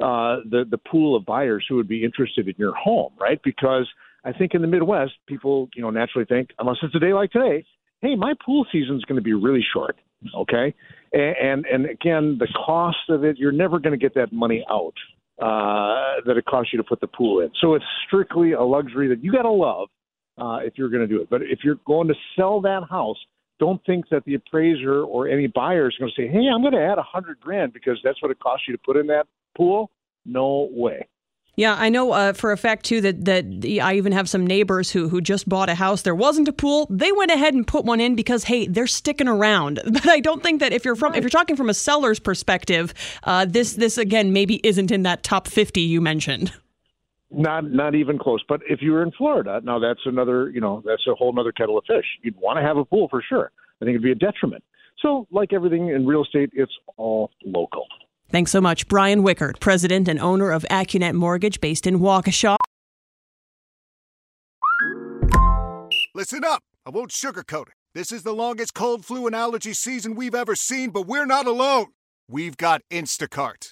uh, 0.01 0.37
the 0.49 0.65
the 0.69 0.77
pool 0.77 1.15
of 1.15 1.25
buyers 1.25 1.65
who 1.67 1.75
would 1.75 1.87
be 1.87 2.03
interested 2.03 2.47
in 2.47 2.55
your 2.57 2.75
home, 2.75 3.13
right? 3.19 3.39
Because 3.43 3.87
I 4.23 4.31
think 4.31 4.53
in 4.53 4.61
the 4.61 4.67
Midwest, 4.67 5.13
people 5.27 5.69
you 5.75 5.81
know 5.81 5.89
naturally 5.89 6.25
think, 6.25 6.49
unless 6.59 6.77
it's 6.83 6.95
a 6.95 6.99
day 6.99 7.13
like 7.13 7.31
today, 7.31 7.65
hey, 8.01 8.15
my 8.15 8.33
pool 8.45 8.65
season 8.71 8.95
is 8.95 9.03
going 9.05 9.15
to 9.15 9.23
be 9.23 9.33
really 9.33 9.65
short, 9.73 9.97
okay? 10.35 10.73
And, 11.13 11.35
and 11.41 11.65
and 11.65 11.85
again, 11.85 12.37
the 12.39 12.47
cost 12.65 13.09
of 13.09 13.23
it, 13.23 13.37
you're 13.37 13.51
never 13.51 13.79
going 13.79 13.97
to 13.97 14.03
get 14.03 14.13
that 14.15 14.31
money 14.31 14.63
out 14.69 14.93
uh, 15.41 16.21
that 16.25 16.37
it 16.37 16.45
costs 16.45 16.73
you 16.73 16.77
to 16.77 16.83
put 16.83 17.01
the 17.01 17.07
pool 17.07 17.41
in. 17.41 17.49
So 17.61 17.73
it's 17.73 17.85
strictly 18.05 18.51
a 18.53 18.63
luxury 18.63 19.07
that 19.09 19.23
you 19.23 19.31
got 19.31 19.43
to 19.43 19.51
love 19.51 19.89
uh, 20.37 20.59
if 20.63 20.73
you're 20.77 20.89
going 20.89 21.01
to 21.01 21.07
do 21.07 21.21
it. 21.21 21.29
But 21.29 21.41
if 21.43 21.59
you're 21.63 21.79
going 21.85 22.07
to 22.07 22.15
sell 22.35 22.61
that 22.61 22.83
house, 22.89 23.17
don't 23.59 23.83
think 23.85 24.09
that 24.09 24.23
the 24.25 24.35
appraiser 24.35 25.03
or 25.03 25.27
any 25.27 25.47
buyer 25.47 25.89
is 25.89 25.95
going 25.97 26.11
to 26.15 26.21
say, 26.21 26.27
"Hey, 26.27 26.47
I'm 26.53 26.61
going 26.61 26.73
to 26.73 26.83
add 26.83 26.97
a 26.97 27.03
hundred 27.03 27.39
grand 27.39 27.73
because 27.73 27.99
that's 28.03 28.21
what 28.21 28.31
it 28.31 28.39
costs 28.39 28.65
you 28.67 28.75
to 28.75 28.81
put 28.85 28.97
in 28.97 29.07
that 29.07 29.27
pool." 29.55 29.89
No 30.25 30.69
way. 30.71 31.07
Yeah, 31.57 31.75
I 31.75 31.89
know 31.89 32.11
uh, 32.11 32.33
for 32.33 32.51
a 32.51 32.57
fact 32.57 32.85
too 32.85 33.01
that 33.01 33.25
that 33.25 33.45
I 33.81 33.95
even 33.95 34.11
have 34.11 34.29
some 34.29 34.45
neighbors 34.45 34.91
who 34.91 35.09
who 35.09 35.21
just 35.21 35.49
bought 35.49 35.69
a 35.69 35.75
house. 35.75 36.03
There 36.03 36.13
wasn't 36.13 36.47
a 36.47 36.53
pool. 36.53 36.85
They 36.91 37.11
went 37.11 37.31
ahead 37.31 37.55
and 37.55 37.65
put 37.65 37.83
one 37.83 37.99
in 37.99 38.15
because 38.15 38.43
hey, 38.43 38.67
they're 38.67 38.85
sticking 38.85 39.27
around. 39.27 39.81
But 39.97 40.07
I 40.07 40.19
don't 40.19 40.43
think 40.43 40.59
that 40.59 40.71
if 40.71 40.85
you're 40.85 40.95
from 40.95 41.15
if 41.15 41.23
you're 41.23 41.31
talking 41.31 41.55
from 41.55 41.69
a 41.69 41.73
seller's 41.73 42.19
perspective, 42.19 42.93
uh, 43.23 43.45
this 43.45 43.73
this 43.73 43.97
again 43.97 44.31
maybe 44.31 44.61
isn't 44.63 44.91
in 44.91 45.01
that 45.03 45.23
top 45.23 45.47
fifty 45.47 45.81
you 45.81 45.99
mentioned. 45.99 46.53
Not 47.29 47.69
not 47.69 47.93
even 47.95 48.17
close. 48.17 48.41
But 48.47 48.61
if 48.69 48.81
you 48.81 48.93
were 48.93 49.03
in 49.03 49.11
Florida, 49.11 49.59
now 49.63 49.79
that's 49.79 49.99
another 50.05 50.49
you 50.49 50.61
know 50.61 50.81
that's 50.85 51.05
a 51.07 51.15
whole 51.15 51.37
other 51.37 51.51
kettle 51.51 51.77
of 51.77 51.83
fish. 51.85 52.05
You'd 52.21 52.37
want 52.37 52.57
to 52.57 52.63
have 52.63 52.77
a 52.77 52.85
pool 52.85 53.07
for 53.09 53.21
sure. 53.27 53.51
I 53.81 53.85
think 53.85 53.95
it'd 53.95 54.03
be 54.03 54.11
a 54.11 54.15
detriment. 54.15 54.63
So, 55.01 55.27
like 55.31 55.53
everything 55.53 55.89
in 55.89 56.07
real 56.07 56.23
estate, 56.23 56.49
it's 56.53 56.71
all 56.95 57.31
local. 57.45 57.85
Thanks 58.29 58.51
so 58.51 58.59
much, 58.59 58.87
Brian 58.87 59.23
Wickert, 59.23 59.59
president 59.59 60.07
and 60.07 60.19
owner 60.19 60.51
of 60.51 60.65
AccuNet 60.69 61.13
Mortgage, 61.13 61.61
based 61.61 61.85
in 61.85 61.99
Waukesha. 61.99 62.57
Listen 66.13 66.43
up. 66.43 66.63
I 66.85 66.89
won't 66.89 67.11
sugarcoat 67.11 67.67
it. 67.67 67.73
This 67.93 68.11
is 68.11 68.23
the 68.23 68.33
longest 68.33 68.73
cold, 68.73 69.05
flu, 69.05 69.27
and 69.27 69.35
allergy 69.35 69.73
season 69.73 70.15
we've 70.15 70.35
ever 70.35 70.55
seen, 70.55 70.89
but 70.89 71.03
we're 71.03 71.25
not 71.25 71.47
alone. 71.47 71.87
We've 72.29 72.57
got 72.57 72.81
Instacart. 72.91 73.71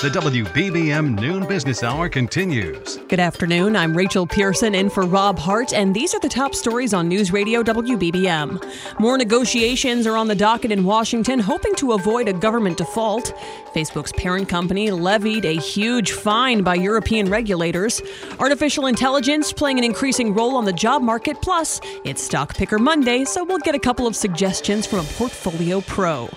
The 0.00 0.08
WBBM 0.08 1.20
Noon 1.20 1.46
Business 1.46 1.82
Hour 1.82 2.08
continues. 2.08 2.96
Good 3.08 3.20
afternoon. 3.20 3.76
I'm 3.76 3.94
Rachel 3.94 4.26
Pearson 4.26 4.74
in 4.74 4.88
for 4.88 5.04
Rob 5.04 5.38
Hart, 5.38 5.74
and 5.74 5.94
these 5.94 6.14
are 6.14 6.20
the 6.20 6.28
top 6.30 6.54
stories 6.54 6.94
on 6.94 7.06
News 7.06 7.34
Radio 7.34 7.62
WBBM. 7.62 8.98
More 8.98 9.18
negotiations 9.18 10.06
are 10.06 10.16
on 10.16 10.26
the 10.26 10.34
docket 10.34 10.72
in 10.72 10.84
Washington, 10.84 11.38
hoping 11.38 11.74
to 11.74 11.92
avoid 11.92 12.28
a 12.28 12.32
government 12.32 12.78
default. 12.78 13.34
Facebook's 13.74 14.12
parent 14.12 14.48
company 14.48 14.90
levied 14.90 15.44
a 15.44 15.56
huge 15.56 16.12
fine 16.12 16.62
by 16.62 16.76
European 16.76 17.28
regulators. 17.28 18.00
Artificial 18.38 18.86
intelligence 18.86 19.52
playing 19.52 19.76
an 19.76 19.84
increasing 19.84 20.32
role 20.32 20.56
on 20.56 20.64
the 20.64 20.72
job 20.72 21.02
market, 21.02 21.42
plus 21.42 21.78
it's 22.06 22.22
Stock 22.22 22.54
Picker 22.54 22.78
Monday, 22.78 23.26
so 23.26 23.44
we'll 23.44 23.58
get 23.58 23.74
a 23.74 23.78
couple 23.78 24.06
of 24.06 24.16
suggestions 24.16 24.86
from 24.86 25.00
a 25.00 25.04
portfolio 25.18 25.82
pro. 25.82 26.30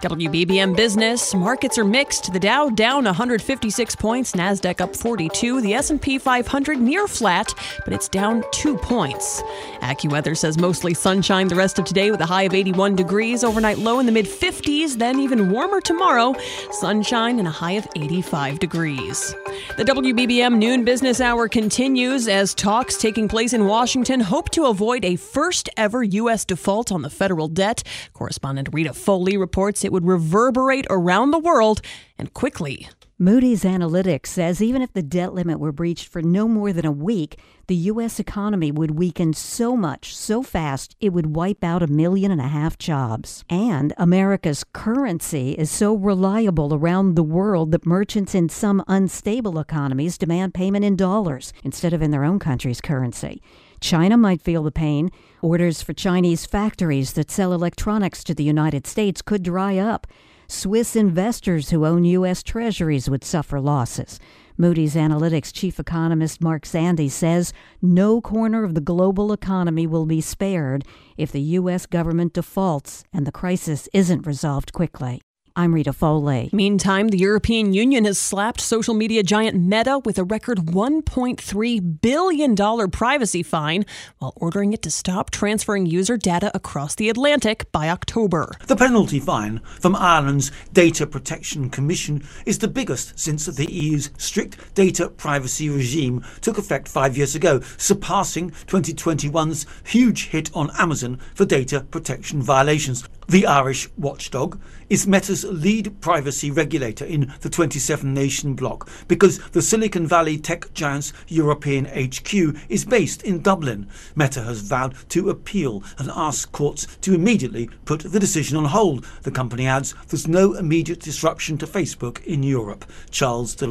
WBBM 0.00 0.76
Business 0.76 1.34
markets 1.34 1.78
are 1.78 1.84
mixed. 1.84 2.32
The 2.32 2.38
Dow 2.38 2.68
down 2.68 3.04
156 3.04 3.96
points, 3.96 4.32
Nasdaq 4.32 4.80
up 4.80 4.94
42, 4.94 5.60
the 5.62 5.74
S&P 5.74 6.18
500 6.18 6.78
near 6.78 7.08
flat, 7.08 7.52
but 7.84 7.92
it's 7.92 8.08
down 8.08 8.44
2 8.52 8.76
points. 8.76 9.42
AccuWeather 9.80 10.36
says 10.36 10.58
mostly 10.58 10.92
sunshine 10.92 11.48
the 11.48 11.54
rest 11.54 11.78
of 11.78 11.84
today 11.86 12.10
with 12.10 12.20
a 12.20 12.26
high 12.26 12.42
of 12.42 12.54
81 12.54 12.94
degrees, 12.96 13.42
overnight 13.42 13.78
low 13.78 13.98
in 13.98 14.06
the 14.06 14.12
mid 14.12 14.26
50s, 14.26 14.98
then 14.98 15.18
even 15.18 15.50
warmer 15.50 15.80
tomorrow, 15.80 16.34
sunshine 16.70 17.38
and 17.38 17.48
a 17.48 17.50
high 17.50 17.72
of 17.72 17.88
85 17.96 18.58
degrees. 18.58 19.34
The 19.76 19.84
WBBM 19.84 20.56
noon 20.56 20.84
business 20.84 21.20
hour 21.20 21.48
continues 21.48 22.28
as 22.28 22.54
talks 22.54 22.96
taking 22.96 23.28
place 23.28 23.52
in 23.52 23.66
Washington 23.66 24.20
hope 24.20 24.50
to 24.50 24.66
avoid 24.66 25.04
a 25.04 25.16
first 25.16 25.68
ever 25.76 26.02
U.S. 26.02 26.44
default 26.44 26.90
on 26.90 27.02
the 27.02 27.10
federal 27.10 27.48
debt. 27.48 27.82
Correspondent 28.14 28.70
Rita 28.72 28.92
Foley 28.92 29.36
reports 29.36 29.84
it 29.84 29.92
would 29.92 30.06
reverberate 30.06 30.86
around 30.88 31.30
the 31.30 31.38
world 31.38 31.82
and 32.18 32.32
quickly. 32.32 32.88
Moody's 33.18 33.64
Analytics 33.64 34.26
says 34.26 34.60
even 34.60 34.82
if 34.82 34.92
the 34.92 35.02
debt 35.02 35.32
limit 35.32 35.58
were 35.58 35.72
breached 35.72 36.06
for 36.06 36.20
no 36.20 36.46
more 36.46 36.70
than 36.70 36.84
a 36.84 36.92
week, 36.92 37.40
the 37.66 37.74
U.S. 37.74 38.20
economy 38.20 38.70
would 38.70 38.98
weaken 38.98 39.32
so 39.32 39.74
much, 39.74 40.14
so 40.14 40.42
fast, 40.42 40.94
it 41.00 41.14
would 41.14 41.34
wipe 41.34 41.64
out 41.64 41.82
a 41.82 41.86
million 41.86 42.30
and 42.30 42.42
a 42.42 42.48
half 42.48 42.76
jobs. 42.76 43.42
And 43.48 43.94
America's 43.96 44.64
currency 44.64 45.52
is 45.52 45.70
so 45.70 45.94
reliable 45.94 46.74
around 46.74 47.14
the 47.14 47.22
world 47.22 47.72
that 47.72 47.86
merchants 47.86 48.34
in 48.34 48.50
some 48.50 48.84
unstable 48.86 49.58
economies 49.58 50.18
demand 50.18 50.52
payment 50.52 50.84
in 50.84 50.94
dollars 50.94 51.54
instead 51.64 51.94
of 51.94 52.02
in 52.02 52.10
their 52.10 52.22
own 52.22 52.38
country's 52.38 52.82
currency. 52.82 53.40
China 53.80 54.18
might 54.18 54.42
feel 54.42 54.62
the 54.62 54.70
pain. 54.70 55.10
Orders 55.40 55.80
for 55.80 55.94
Chinese 55.94 56.44
factories 56.44 57.14
that 57.14 57.30
sell 57.30 57.54
electronics 57.54 58.22
to 58.24 58.34
the 58.34 58.44
United 58.44 58.86
States 58.86 59.22
could 59.22 59.42
dry 59.42 59.78
up. 59.78 60.06
Swiss 60.48 60.94
investors 60.94 61.70
who 61.70 61.84
own 61.84 62.04
U.S. 62.04 62.42
treasuries 62.42 63.10
would 63.10 63.24
suffer 63.24 63.60
losses. 63.60 64.20
Moody's 64.56 64.94
Analytics 64.94 65.52
chief 65.52 65.80
economist 65.80 66.40
Mark 66.40 66.62
Zandi 66.62 67.10
says 67.10 67.52
no 67.82 68.20
corner 68.20 68.62
of 68.62 68.74
the 68.74 68.80
global 68.80 69.32
economy 69.32 69.86
will 69.86 70.06
be 70.06 70.20
spared 70.20 70.84
if 71.16 71.32
the 71.32 71.40
U.S. 71.40 71.84
government 71.84 72.32
defaults 72.32 73.04
and 73.12 73.26
the 73.26 73.32
crisis 73.32 73.88
isn't 73.92 74.26
resolved 74.26 74.72
quickly. 74.72 75.20
I'm 75.58 75.72
Rita 75.72 75.94
Foley. 75.94 76.50
Meantime, 76.52 77.08
the 77.08 77.16
European 77.16 77.72
Union 77.72 78.04
has 78.04 78.18
slapped 78.18 78.60
social 78.60 78.92
media 78.92 79.22
giant 79.22 79.58
Meta 79.58 80.02
with 80.04 80.18
a 80.18 80.24
record 80.24 80.58
$1.3 80.58 82.00
billion 82.02 82.90
privacy 82.90 83.42
fine 83.42 83.86
while 84.18 84.34
ordering 84.36 84.74
it 84.74 84.82
to 84.82 84.90
stop 84.90 85.30
transferring 85.30 85.86
user 85.86 86.18
data 86.18 86.50
across 86.52 86.94
the 86.94 87.08
Atlantic 87.08 87.72
by 87.72 87.88
October. 87.88 88.52
The 88.66 88.76
penalty 88.76 89.18
fine 89.18 89.60
from 89.80 89.96
Ireland's 89.96 90.52
Data 90.74 91.06
Protection 91.06 91.70
Commission 91.70 92.22
is 92.44 92.58
the 92.58 92.68
biggest 92.68 93.18
since 93.18 93.46
the 93.46 93.72
EU's 93.72 94.10
strict 94.18 94.74
data 94.74 95.08
privacy 95.08 95.70
regime 95.70 96.22
took 96.42 96.58
effect 96.58 96.86
five 96.86 97.16
years 97.16 97.34
ago, 97.34 97.60
surpassing 97.78 98.50
2021's 98.50 99.64
huge 99.84 100.26
hit 100.26 100.54
on 100.54 100.70
Amazon 100.78 101.18
for 101.34 101.46
data 101.46 101.80
protection 101.80 102.42
violations. 102.42 103.08
The 103.28 103.44
Irish 103.44 103.88
watchdog 103.98 104.60
is 104.88 105.08
Meta's 105.08 105.44
lead 105.44 106.00
privacy 106.00 106.48
regulator 106.52 107.04
in 107.04 107.32
the 107.40 107.50
27 107.50 108.14
nation 108.14 108.54
bloc 108.54 108.88
because 109.08 109.40
the 109.50 109.62
Silicon 109.62 110.06
Valley 110.06 110.38
tech 110.38 110.72
giant's 110.74 111.12
European 111.26 111.86
HQ 111.86 112.32
is 112.68 112.84
based 112.84 113.22
in 113.22 113.42
Dublin. 113.42 113.88
Meta 114.14 114.42
has 114.42 114.60
vowed 114.60 114.94
to 115.08 115.28
appeal 115.28 115.82
and 115.98 116.08
ask 116.14 116.52
courts 116.52 116.86
to 117.00 117.14
immediately 117.14 117.68
put 117.84 118.00
the 118.00 118.20
decision 118.20 118.56
on 118.56 118.66
hold. 118.66 119.04
The 119.22 119.32
company 119.32 119.66
adds 119.66 119.92
there's 120.06 120.28
no 120.28 120.54
immediate 120.54 121.00
disruption 121.00 121.58
to 121.58 121.66
Facebook 121.66 122.24
in 122.24 122.44
Europe. 122.44 122.84
Charles 123.10 123.56
de 123.56 123.66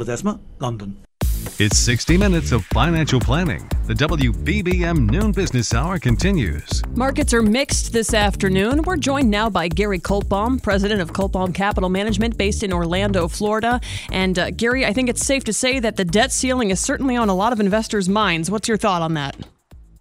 London. 0.60 0.98
It's 1.58 1.78
60 1.78 2.18
minutes 2.18 2.52
of 2.52 2.66
financial 2.66 3.20
planning. 3.20 3.70
The 3.86 3.94
WBBM 3.94 5.10
Noon 5.10 5.32
Business 5.32 5.74
Hour 5.74 6.00
continues. 6.00 6.84
Markets 6.96 7.34
are 7.34 7.42
mixed 7.42 7.94
this 7.94 8.14
afternoon. 8.14 8.82
We're 8.82 8.98
joined 8.98 9.32
now 9.32 9.50
by 9.50 9.68
Gary 9.68 10.00
Kaltbaum, 10.00 10.62
president 10.62 11.02
of 11.02 11.14
Kaltbaum 11.14 11.54
Capital 11.54 11.90
Management 11.90 12.38
based 12.38 12.64
in 12.64 12.74
Orlando, 12.74 13.28
Florida. 13.28 13.80
And 14.12 14.38
uh, 14.38 14.52
Gary, 14.52 14.86
I 14.86 14.92
think 14.92 15.08
it's 15.08 15.26
safe 15.26 15.44
to 15.46 15.54
say 15.54 15.80
that 15.80 15.96
the 15.96 16.04
debt 16.04 16.32
ceiling 16.32 16.72
is 16.72 16.80
certainly 16.80 17.16
on 17.16 17.30
a 17.30 17.36
lot 17.36 17.54
of 17.54 17.60
investors' 17.60 18.10
minds. 18.10 18.52
What's 18.52 18.68
your 18.68 18.78
thought 18.78 19.02
on 19.02 19.14
that? 19.14 19.38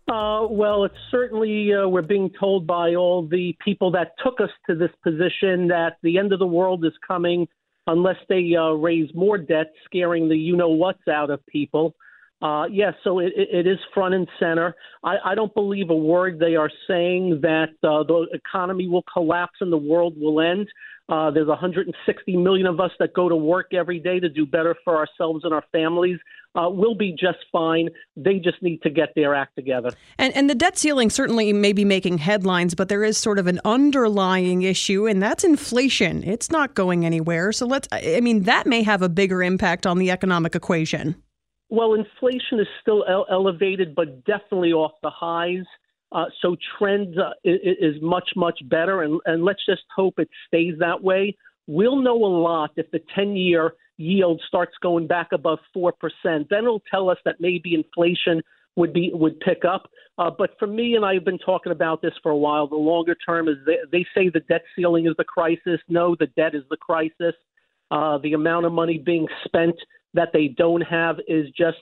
Uh, 0.08 0.46
well, 0.50 0.84
it's 0.84 0.94
certainly 1.10 1.72
uh, 1.72 1.88
we're 1.88 2.02
being 2.02 2.30
told 2.38 2.66
by 2.66 2.94
all 2.94 3.26
the 3.26 3.56
people 3.64 3.90
that 3.92 4.12
took 4.22 4.40
us 4.40 4.50
to 4.68 4.74
this 4.74 4.90
position 5.02 5.68
that 5.68 5.98
the 6.02 6.18
end 6.18 6.32
of 6.32 6.38
the 6.38 6.46
world 6.46 6.84
is 6.84 6.92
coming 7.06 7.46
unless 7.86 8.16
they 8.28 8.54
uh, 8.56 8.70
raise 8.70 9.10
more 9.14 9.38
debt, 9.38 9.72
scaring 9.84 10.28
the 10.28 10.36
you 10.36 10.56
know 10.56 10.68
what's 10.68 11.06
out 11.08 11.30
of 11.30 11.44
people. 11.46 11.94
Uh, 12.42 12.66
yes, 12.66 12.92
yeah, 12.96 13.04
so 13.04 13.20
it, 13.20 13.32
it 13.36 13.66
is 13.66 13.78
front 13.94 14.14
and 14.14 14.28
center. 14.38 14.74
I, 15.02 15.16
I 15.24 15.34
don't 15.34 15.54
believe 15.54 15.88
a 15.88 15.94
word 15.94 16.38
they 16.38 16.56
are 16.56 16.70
saying 16.86 17.40
that 17.42 17.70
uh, 17.82 18.02
the 18.02 18.26
economy 18.34 18.86
will 18.86 19.04
collapse 19.10 19.56
and 19.60 19.72
the 19.72 19.78
world 19.78 20.14
will 20.18 20.40
end. 20.40 20.68
Uh, 21.08 21.30
there's 21.30 21.48
160 21.48 22.36
million 22.36 22.66
of 22.66 22.80
us 22.80 22.90
that 22.98 23.12
go 23.12 23.28
to 23.28 23.36
work 23.36 23.74
every 23.74 24.00
day 24.00 24.18
to 24.18 24.28
do 24.28 24.46
better 24.46 24.74
for 24.84 24.96
ourselves 24.96 25.44
and 25.44 25.52
our 25.52 25.64
families. 25.70 26.18
Uh, 26.54 26.68
we'll 26.70 26.94
be 26.94 27.12
just 27.12 27.38
fine. 27.52 27.88
They 28.16 28.38
just 28.38 28.62
need 28.62 28.80
to 28.82 28.90
get 28.90 29.10
their 29.14 29.34
act 29.34 29.54
together. 29.56 29.90
And, 30.18 30.34
and 30.34 30.48
the 30.48 30.54
debt 30.54 30.78
ceiling 30.78 31.10
certainly 31.10 31.52
may 31.52 31.72
be 31.72 31.84
making 31.84 32.18
headlines, 32.18 32.74
but 32.74 32.88
there 32.88 33.04
is 33.04 33.18
sort 33.18 33.38
of 33.38 33.46
an 33.46 33.60
underlying 33.64 34.62
issue, 34.62 35.06
and 35.06 35.22
that's 35.22 35.44
inflation. 35.44 36.22
It's 36.24 36.50
not 36.50 36.74
going 36.74 37.04
anywhere. 37.04 37.52
So 37.52 37.66
let's, 37.66 37.88
I 37.92 38.20
mean, 38.20 38.44
that 38.44 38.66
may 38.66 38.82
have 38.82 39.02
a 39.02 39.08
bigger 39.08 39.42
impact 39.42 39.86
on 39.86 39.98
the 39.98 40.10
economic 40.10 40.54
equation. 40.54 41.16
Well, 41.68 41.94
inflation 41.94 42.60
is 42.60 42.68
still 42.80 43.04
ele- 43.08 43.26
elevated, 43.30 43.94
but 43.94 44.24
definitely 44.24 44.72
off 44.72 44.92
the 45.02 45.10
highs. 45.10 45.64
Uh, 46.12 46.26
so 46.40 46.56
trend 46.78 47.18
uh, 47.18 47.30
is, 47.44 47.96
much 48.00 48.30
much 48.36 48.60
better, 48.68 49.02
and, 49.02 49.20
and 49.26 49.44
let's 49.44 49.64
just 49.66 49.82
hope 49.94 50.18
it 50.18 50.28
stays 50.46 50.74
that 50.78 51.02
way. 51.02 51.36
We'll 51.66 51.96
know 51.96 52.16
a 52.24 52.26
lot 52.26 52.70
if 52.76 52.90
the 52.90 53.00
10 53.14 53.36
year 53.36 53.74
yield 53.96 54.40
starts 54.46 54.74
going 54.82 55.06
back 55.06 55.28
above 55.32 55.58
four 55.72 55.92
percent. 55.92 56.48
Then 56.50 56.64
it'll 56.64 56.82
tell 56.90 57.10
us 57.10 57.18
that 57.24 57.36
maybe 57.40 57.74
inflation 57.74 58.42
would 58.76 58.92
be 58.92 59.10
would 59.12 59.40
pick 59.40 59.64
up. 59.64 59.90
Uh, 60.18 60.30
but 60.36 60.50
for 60.58 60.66
me, 60.66 60.94
and 60.94 61.04
I've 61.04 61.24
been 61.24 61.38
talking 61.38 61.72
about 61.72 62.02
this 62.02 62.12
for 62.22 62.30
a 62.30 62.36
while. 62.36 62.68
The 62.68 62.76
longer 62.76 63.16
term 63.26 63.48
is 63.48 63.56
they, 63.66 63.78
they 63.90 64.06
say 64.14 64.28
the 64.28 64.40
debt 64.40 64.62
ceiling 64.76 65.06
is 65.06 65.14
the 65.18 65.24
crisis. 65.24 65.80
No, 65.88 66.14
the 66.18 66.26
debt 66.28 66.54
is 66.54 66.62
the 66.70 66.76
crisis. 66.76 67.34
Uh, 67.90 68.18
the 68.18 68.32
amount 68.32 68.66
of 68.66 68.72
money 68.72 68.98
being 68.98 69.26
spent 69.44 69.74
that 70.14 70.30
they 70.32 70.48
don't 70.48 70.80
have 70.82 71.16
is 71.26 71.46
just 71.56 71.78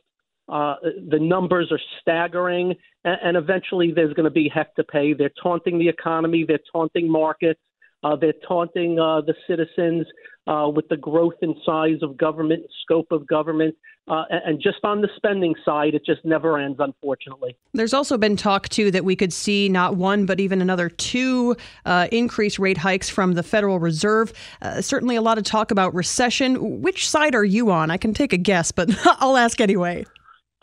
uh, 0.53 0.75
the 1.09 1.19
numbers 1.19 1.73
are 1.73 1.81
staggering, 2.03 2.75
and, 3.05 3.17
and 3.25 3.37
eventually 3.39 3.91
there's 3.95 4.13
going 4.13 4.25
to 4.25 4.31
be 4.31 4.51
heck 4.53 4.75
to 4.77 4.85
pay. 4.85 5.15
They're 5.15 5.33
taunting 5.43 5.79
the 5.79 5.89
economy, 5.89 6.45
they're 6.47 6.61
taunting 6.71 7.11
markets, 7.11 7.61
uh, 8.05 8.17
they're 8.17 8.35
taunting 8.47 8.99
uh, 9.01 9.23
the 9.23 9.35
citizens 9.49 10.07
uh, 10.47 10.69
with 10.75 10.89
the 10.89 10.97
growth 10.97 11.37
in 11.41 11.55
size 11.65 12.03
of 12.03 12.19
government, 12.19 12.65
scope 12.83 13.13
of 13.13 13.27
government. 13.27 13.75
Uh, 14.09 14.25
and 14.29 14.61
just 14.61 14.79
on 14.83 15.01
the 15.01 15.09
spending 15.17 15.55
side, 15.65 15.95
it 15.95 16.05
just 16.05 16.23
never 16.25 16.59
ends, 16.59 16.77
unfortunately. 16.81 17.57
There's 17.73 17.95
also 17.95 18.19
been 18.19 18.37
talk, 18.37 18.69
too, 18.69 18.91
that 18.91 19.05
we 19.05 19.15
could 19.15 19.33
see 19.33 19.69
not 19.69 19.97
one, 19.97 20.27
but 20.27 20.41
even 20.41 20.61
another 20.61 20.91
two 20.91 21.57
uh, 21.87 22.09
increase 22.11 22.59
rate 22.59 22.79
hikes 22.79 23.09
from 23.09 23.35
the 23.35 23.45
Federal 23.45 23.79
Reserve. 23.79 24.33
Uh, 24.61 24.83
certainly 24.83 25.15
a 25.15 25.23
lot 25.23 25.39
of 25.39 25.45
talk 25.45 25.71
about 25.71 25.95
recession. 25.95 26.83
Which 26.83 27.09
side 27.09 27.37
are 27.37 27.45
you 27.45 27.71
on? 27.71 27.93
I 27.93 27.97
can 27.97 28.13
take 28.13 28.33
a 28.33 28.39
guess, 28.39 28.73
but 28.73 28.91
I'll 29.21 29.37
ask 29.37 29.61
anyway. 29.61 30.05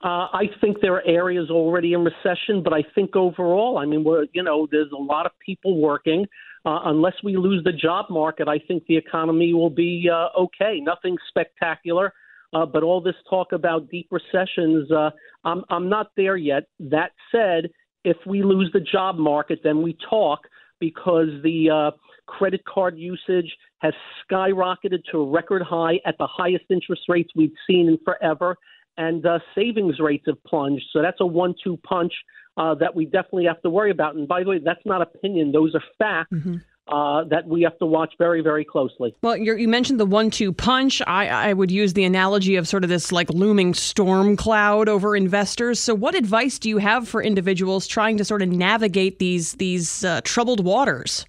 Uh, 0.02 0.28
I 0.32 0.46
think 0.62 0.78
there 0.82 0.94
are 0.94 1.06
areas 1.06 1.50
already 1.50 1.94
in 1.94 2.06
recession, 2.06 2.64
but 2.64 2.72
I 2.72 2.84
think 2.96 3.18
overall, 3.18 3.78
I 3.78 3.86
mean, 3.86 4.06
we're, 4.06 4.28
you 4.34 4.44
know, 4.44 4.66
there's 4.72 4.92
a 4.94 5.02
lot 5.02 5.26
of 5.26 5.34
people 5.46 5.82
working. 5.82 6.26
Uh, 6.66 6.80
unless 6.86 7.14
we 7.24 7.36
lose 7.36 7.64
the 7.66 7.74
job 7.74 8.06
market, 8.10 8.48
I 8.48 8.60
think 8.60 8.86
the 8.88 8.96
economy 8.96 9.54
will 9.54 9.70
be 9.70 10.10
uh, 10.12 10.28
okay. 10.40 10.80
Nothing 10.82 11.18
spectacular, 11.28 12.14
uh, 12.54 12.66
but 12.66 12.82
all 12.82 13.02
this 13.02 13.16
talk 13.30 13.52
about 13.52 13.90
deep 13.90 14.08
recessions, 14.10 14.90
uh, 14.92 15.10
I'm, 15.44 15.64
I'm 15.70 15.90
not 15.90 16.12
there 16.16 16.38
yet. 16.38 16.64
That 16.80 17.12
said, 17.32 17.70
if 18.06 18.18
we 18.26 18.42
lose 18.42 18.70
the 18.74 18.80
job 18.80 19.18
market, 19.18 19.60
then 19.64 19.82
we 19.82 19.98
talk 20.10 20.40
because 20.80 21.28
the 21.44 21.70
uh, 21.70 21.92
credit 22.26 22.64
card 22.66 22.98
usage 22.98 23.54
has 23.80 23.94
skyrocketed 24.30 25.04
to 25.12 25.20
a 25.20 25.30
record 25.30 25.62
high 25.62 26.00
at 26.06 26.18
the 26.18 26.28
highest 26.28 26.66
interest 26.70 27.04
rates 27.10 27.32
we've 27.36 27.52
seen 27.68 27.90
in 27.90 27.98
forever 28.06 28.56
and 29.00 29.26
uh, 29.26 29.40
savings 29.56 30.00
rates 30.00 30.26
have 30.28 30.44
plunged. 30.44 30.86
So 30.92 31.02
that's 31.02 31.20
a 31.22 31.26
one-two 31.26 31.78
punch 31.78 32.14
uh, 32.58 32.76
that 32.76 32.94
we 32.94 33.06
definitely 33.06 33.46
have 33.46 33.62
to 33.62 33.70
worry 33.70 33.92
about. 33.92 34.16
And 34.16 34.28
by 34.28 34.44
the 34.44 34.50
way, 34.50 34.60
that's 34.60 34.86
not 34.86 35.02
opinion; 35.02 35.52
those 35.52 35.74
are 35.74 35.84
facts. 35.98 36.32
Mm-hmm. 36.32 36.56
Uh, 36.88 37.24
that 37.26 37.46
we 37.46 37.62
have 37.62 37.78
to 37.78 37.86
watch 37.86 38.12
very, 38.18 38.42
very 38.42 38.66
closely. 38.66 39.16
Well, 39.22 39.38
you 39.38 39.68
mentioned 39.68 40.00
the 40.00 40.08
one-two 40.08 40.52
punch. 40.52 41.04
I, 41.06 41.28
I 41.28 41.54
would 41.54 41.70
use 41.70 41.94
the 41.94 42.04
analogy 42.04 42.56
of 42.56 42.68
sort 42.68 42.84
of 42.84 42.90
this 42.90 43.12
like 43.12 43.30
looming 43.30 43.76
storm 43.76 44.36
cloud 44.36 44.90
over 44.90 45.16
investors. 45.16 45.80
So, 45.80 45.94
what 45.94 46.16
advice 46.16 46.58
do 46.58 46.68
you 46.68 46.80
have 46.80 47.08
for 47.08 47.22
individuals 47.22 47.86
trying 47.86 48.18
to 48.18 48.26
sort 48.26 48.42
of 48.42 48.50
navigate 48.50 49.20
these 49.20 49.54
these 49.54 50.04
uh, 50.04 50.22
troubled 50.24 50.66
waters? 50.66 51.28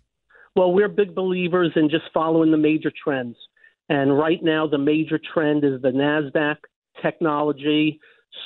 Well, 0.57 0.73
we're 0.73 0.89
big 0.89 1.15
believers 1.15 1.73
in 1.77 1.91
just 1.91 2.05
following 2.15 2.53
the 2.53 2.57
major 2.57 2.91
trends. 3.05 3.37
And 3.91 4.17
right 4.17 4.43
now, 4.43 4.67
the 4.67 4.79
major 4.79 5.21
trend 5.35 5.63
is 5.65 5.83
the 5.83 5.91
Nasdaq 5.91 6.57
technology, 7.03 8.01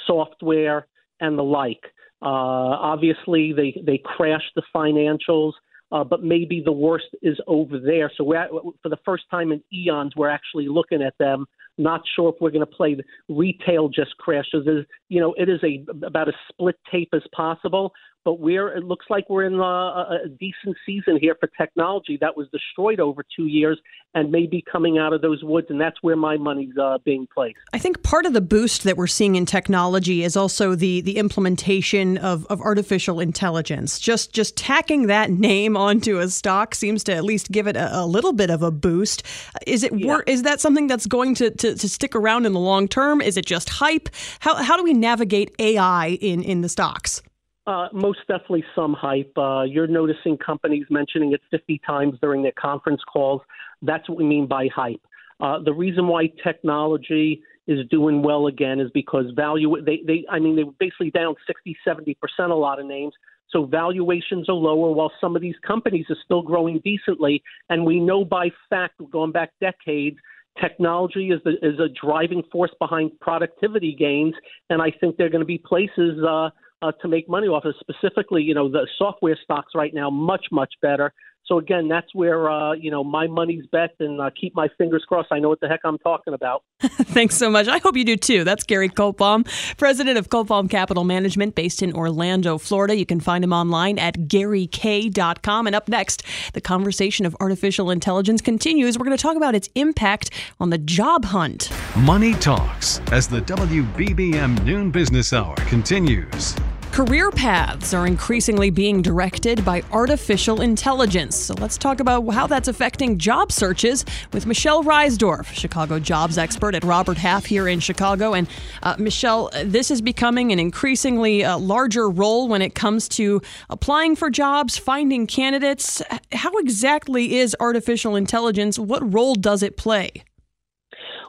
software, 0.07 0.87
and 1.21 1.39
the 1.39 1.43
like. 1.43 1.83
Uh, 2.23 2.79
obviously, 2.81 3.53
they 3.53 3.81
they 3.85 4.01
crashed 4.03 4.53
the 4.57 4.63
financials, 4.75 5.53
uh, 5.93 6.03
but 6.03 6.23
maybe 6.23 6.63
the 6.65 6.73
worst 6.73 7.07
is 7.23 7.39
over 7.47 7.79
there. 7.79 8.11
So 8.17 8.25
we're 8.25 8.37
at, 8.37 8.51
for 8.51 8.89
the 8.89 8.99
first 9.05 9.25
time 9.31 9.53
in 9.53 9.63
eons, 9.73 10.15
we're 10.17 10.31
actually 10.31 10.69
looking 10.69 11.03
at 11.03 11.15
them. 11.19 11.47
Not 11.77 12.03
sure 12.15 12.31
if 12.31 12.37
we're 12.41 12.51
going 12.51 12.61
to 12.61 12.67
play 12.67 12.97
retail 13.29 13.89
just 13.89 14.17
crashes. 14.19 14.67
you 15.09 15.21
know, 15.21 15.35
it 15.35 15.49
is 15.49 15.61
a 15.65 15.85
about 16.07 16.29
as 16.29 16.35
split 16.49 16.77
tape 16.91 17.11
as 17.13 17.23
possible 17.35 17.93
but 18.25 18.41
we're 18.41 18.69
it 18.69 18.85
looks 18.85 19.07
like 19.11 19.29
we're 19.29 19.45
in 19.45 19.55
a, 19.55 19.63
a, 19.63 20.29
decent 20.41 20.77
season 20.87 21.19
here 21.21 21.37
for 21.39 21.49
technology 21.59 22.19
that 22.21 22.37
was 22.37 22.49
destroyed 22.51 22.99
over 22.99 23.25
two 23.37 23.47
years 23.47 23.79
and 24.15 24.31
may 24.31 24.47
be 24.47 24.65
coming 24.71 24.99
out 24.99 25.13
of 25.13 25.21
those 25.23 25.43
woods, 25.43 25.67
and 25.71 25.81
that's 25.81 25.97
where 26.03 26.17
my 26.17 26.37
money's 26.37 26.77
uh, 26.81 26.99
being 27.05 27.27
placed. 27.33 27.59
I 27.73 27.79
think 27.79 28.03
part 28.03 28.27
of 28.27 28.33
the 28.33 28.41
boost 28.41 28.85
that 28.85 28.97
we're 28.97 29.07
seeing 29.07 29.35
in 29.35 29.45
technology 29.45 30.23
is 30.23 30.37
also 30.37 30.75
the 30.75 31.01
the 31.03 31.17
implementation 31.19 32.17
of, 32.19 32.47
of 32.47 32.61
artificial 32.61 33.21
intelligence. 33.21 33.99
Just 33.99 34.33
just 34.33 34.57
tacking 34.57 35.07
that 35.09 35.31
name 35.31 35.77
onto 35.77 36.19
a 36.19 36.29
stock 36.29 36.75
seems 36.75 37.05
to 37.05 37.15
at 37.15 37.25
least 37.25 37.51
give 37.53 37.67
it 37.67 37.77
a, 37.77 38.01
a 38.01 38.07
little 38.07 38.33
bit 38.33 38.51
of 38.51 38.63
a 38.63 38.71
boost. 38.71 39.23
Is 39.67 39.83
it 39.83 39.93
yeah. 39.95 40.21
is 40.27 40.43
that 40.43 40.61
something 40.61 40.87
that's 40.87 41.07
going 41.07 41.35
to, 41.37 41.51
to, 41.51 41.75
to 41.75 41.89
stick 41.89 42.15
around 42.17 42.47
in 42.47 42.53
the 42.53 42.61
long 42.61 42.89
term? 42.89 43.21
Is 43.21 43.37
it 43.37 43.47
just 43.47 43.69
hype? 43.69 44.09
How 44.41 44.55
how 44.55 44.77
do 44.77 44.85
we 44.85 44.95
navigate 44.95 45.55
AI 45.59 46.19
in 46.21 46.43
in 46.43 46.63
the 46.63 46.69
stocks? 46.69 47.23
Uh, 47.67 47.89
most 47.93 48.19
definitely 48.29 48.65
some 48.75 48.93
hype. 48.93 49.33
Uh, 49.39 49.63
you're 49.63 49.87
noticing 49.87 50.37
companies 50.37 50.85
mentioning 50.91 51.33
it 51.33 51.41
50 51.51 51.81
times 51.87 52.15
during 52.21 52.43
their 52.43 52.53
conference 52.53 53.01
calls. 53.11 53.41
That's 53.81 54.07
what 54.09 54.19
we 54.19 54.25
mean 54.25 54.47
by 54.47 54.69
hype. 54.75 55.01
Uh, 55.41 55.59
the 55.65 55.73
reason 55.73 56.07
why 56.07 56.27
technology 56.43 57.43
is 57.67 57.87
doing 57.91 58.23
well 58.23 58.47
again 58.49 58.81
is 58.81 58.91
because 58.93 59.27
value. 59.35 59.75
They, 59.83 60.03
they, 60.07 60.25
I 60.31 60.39
mean, 60.39 60.57
they 60.57 60.65
were 60.65 60.73
basically 60.79 61.11
down 61.11 61.35
60, 61.47 61.77
70 61.85 62.15
percent. 62.15 62.53
A 62.53 62.55
lot 62.55 62.79
of 62.79 62.87
names. 62.87 63.15
So 63.51 63.65
valuations 63.65 64.49
are 64.49 64.55
lower 64.55 64.93
while 64.93 65.13
some 65.21 65.37
of 65.37 65.43
these 65.43 65.55
companies 65.67 66.07
are 66.11 66.17
still 66.25 66.43
growing 66.43 66.81
decently. 66.85 67.43
And 67.71 67.87
we 67.87 68.01
know 68.01 68.25
by 68.25 68.51
fact, 68.69 68.95
going 69.11 69.33
back 69.33 69.53
decades, 69.61 70.17
technology 70.61 71.29
is, 71.29 71.41
the, 71.45 71.53
is 71.63 71.79
a 71.79 71.89
driving 71.89 72.43
force 72.51 72.73
behind 72.79 73.19
productivity 73.21 73.95
gains. 73.99 74.35
And 74.71 74.83
I 74.83 74.91
think 74.91 75.17
there 75.17 75.27
are 75.27 75.31
going 75.31 75.41
to 75.41 75.47
be 75.47 75.59
places 75.59 76.23
uh, 76.29 76.51
uh, 76.83 76.93
to 77.03 77.09
make 77.09 77.29
money 77.29 77.47
off 77.47 77.65
of. 77.65 77.75
Specifically, 77.81 78.43
you 78.43 78.55
know, 78.55 78.69
the 78.69 78.87
software 78.99 79.39
stocks 79.43 79.73
right 79.75 79.93
now 79.95 80.11
much 80.11 80.47
much 80.51 80.73
better. 80.83 81.13
So 81.47 81.59
again, 81.59 81.89
that's 81.89 82.15
where 82.15 82.51
uh, 82.51 82.73
you 82.73 82.91
know 82.91 83.05
my 83.05 83.27
money's 83.27 83.67
bet, 83.71 83.95
and 84.01 84.21
uh, 84.21 84.31
keep 84.39 84.55
my 84.55 84.69
fingers 84.79 85.05
crossed. 85.07 85.29
I 85.31 85.39
know 85.39 85.51
what 85.51 85.61
the 85.61 85.69
heck 85.69 85.81
I'm 85.85 85.99
talking 85.99 86.33
about. 86.33 86.65
Thanks 86.81 87.37
so 87.37 87.51
much. 87.51 87.69
I 87.69 87.79
hope 87.79 87.97
you 87.97 88.05
do 88.05 88.17
too. 88.17 88.45
That's 88.45 88.65
Gary 88.65 88.89
Kaltbaum, 88.89 89.47
president 89.77 90.17
of 90.17 90.31
Kaltbaum 90.31 90.71
Capital 90.71 91.05
Management, 91.05 91.55
based 91.55 91.83
in 91.83 91.93
Orlando, 91.93 92.57
Florida. 92.57 92.97
You 92.97 93.07
can 93.07 93.21
find 93.21 93.45
him 93.45 93.53
online 93.53 93.99
at 93.99 94.15
garyk.com. 94.21 95.67
And 95.67 95.77
up 95.77 95.89
next, 95.89 96.23
the 96.55 96.61
conversation 96.61 97.27
of 97.27 97.37
artificial 97.41 97.91
intelligence 97.91 98.41
continues. 98.41 98.99
We're 98.99 99.05
going 99.05 99.17
to 99.17 99.23
talk 99.23 99.37
about 99.37 99.55
its 99.55 99.69
impact 99.75 100.31
on 100.61 100.71
the 100.71 100.79
job 100.79 101.27
hunt. 101.27 101.71
Money 101.99 102.35
talks 102.35 103.01
as 103.13 103.29
the 103.29 103.41
WBBM 103.43 104.65
Noon 104.65 104.91
Business 104.91 105.33
Hour 105.33 105.55
continues. 105.57 106.57
Career 106.95 107.33
paths 107.33 107.93
are 107.93 108.07
increasingly 108.07 108.71
being 108.71 109.03
directed 109.03 109.65
by 109.65 109.83
artificial 109.91 110.61
intelligence. 110.61 111.35
So 111.35 111.53
let's 111.55 111.77
talk 111.77 111.99
about 111.99 112.25
how 112.29 112.47
that's 112.47 112.69
affecting 112.69 113.19
job 113.19 113.51
searches 113.51 114.05
with 114.33 114.47
Michelle 114.47 114.85
Reisdorf, 114.85 115.47
Chicago 115.47 115.99
jobs 115.99 116.39
expert 116.39 116.73
at 116.77 116.85
Robert 116.85 117.19
Half 117.19 117.47
here 117.47 117.67
in 117.67 117.81
Chicago. 117.81 118.33
And 118.33 118.47
uh, 118.85 118.95
Michelle, 118.97 119.51
this 119.65 119.91
is 119.91 120.03
becoming 120.03 120.53
an 120.53 120.61
increasingly 120.61 121.43
uh, 121.43 121.59
larger 121.59 122.09
role 122.09 122.47
when 122.47 122.63
it 122.63 122.77
comes 122.77 123.09
to 123.09 123.43
applying 123.69 124.15
for 124.15 124.31
jobs, 124.31 124.79
finding 124.79 125.27
candidates. 125.27 126.01
How 126.31 126.57
exactly 126.59 127.39
is 127.39 127.57
artificial 127.59 128.15
intelligence? 128.15 128.79
What 128.79 129.13
role 129.13 129.35
does 129.35 129.65
it 129.65 129.77
play? 129.77 130.23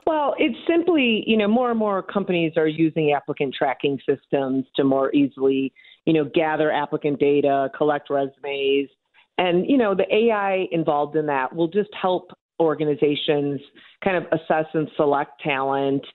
Well, 0.05 0.35
it's 0.37 0.57
simply, 0.67 1.23
you 1.25 1.35
know, 1.35 1.47
more 1.47 1.71
and 1.71 1.79
more 1.79 2.03
companies 2.03 2.53
are 2.57 2.67
using 2.67 3.11
applicant 3.11 3.55
tracking 3.57 3.99
systems 4.07 4.65
to 4.75 4.83
more 4.83 5.13
easily, 5.15 5.73
you 6.05 6.13
know, 6.13 6.29
gather 6.33 6.71
applicant 6.71 7.19
data, 7.19 7.71
collect 7.75 8.09
resumes. 8.11 8.89
And, 9.37 9.67
you 9.67 9.77
know, 9.77 9.95
the 9.95 10.05
AI 10.13 10.67
involved 10.71 11.15
in 11.15 11.25
that 11.25 11.55
will 11.55 11.67
just 11.67 11.89
help 11.99 12.31
organizations 12.59 13.59
kind 14.03 14.15
of 14.15 14.25
assess 14.31 14.65
and 14.73 14.87
select 14.95 15.41
talent 15.41 16.05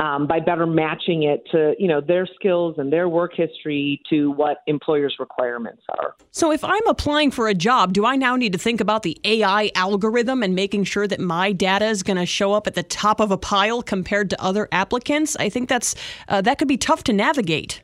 um, 0.00 0.26
by 0.26 0.40
better 0.40 0.66
matching 0.66 1.24
it 1.24 1.44
to 1.52 1.74
you 1.78 1.86
know 1.86 2.00
their 2.00 2.26
skills 2.26 2.76
and 2.78 2.92
their 2.92 3.08
work 3.08 3.32
history 3.36 4.00
to 4.08 4.30
what 4.32 4.58
employers' 4.66 5.14
requirements 5.20 5.82
are. 5.90 6.16
So, 6.30 6.50
if 6.50 6.64
I'm 6.64 6.86
applying 6.88 7.30
for 7.30 7.48
a 7.48 7.54
job, 7.54 7.92
do 7.92 8.04
I 8.06 8.16
now 8.16 8.34
need 8.34 8.52
to 8.54 8.58
think 8.58 8.80
about 8.80 9.02
the 9.02 9.20
AI 9.24 9.70
algorithm 9.74 10.42
and 10.42 10.54
making 10.54 10.84
sure 10.84 11.06
that 11.06 11.20
my 11.20 11.52
data 11.52 11.86
is 11.86 12.02
going 12.02 12.16
to 12.16 12.26
show 12.26 12.52
up 12.54 12.66
at 12.66 12.74
the 12.74 12.82
top 12.82 13.20
of 13.20 13.30
a 13.30 13.36
pile 13.36 13.82
compared 13.82 14.30
to 14.30 14.42
other 14.42 14.68
applicants? 14.72 15.36
I 15.36 15.50
think 15.50 15.68
that's 15.68 15.94
uh, 16.28 16.40
that 16.42 16.58
could 16.58 16.68
be 16.68 16.78
tough 16.78 17.04
to 17.04 17.12
navigate. 17.12 17.82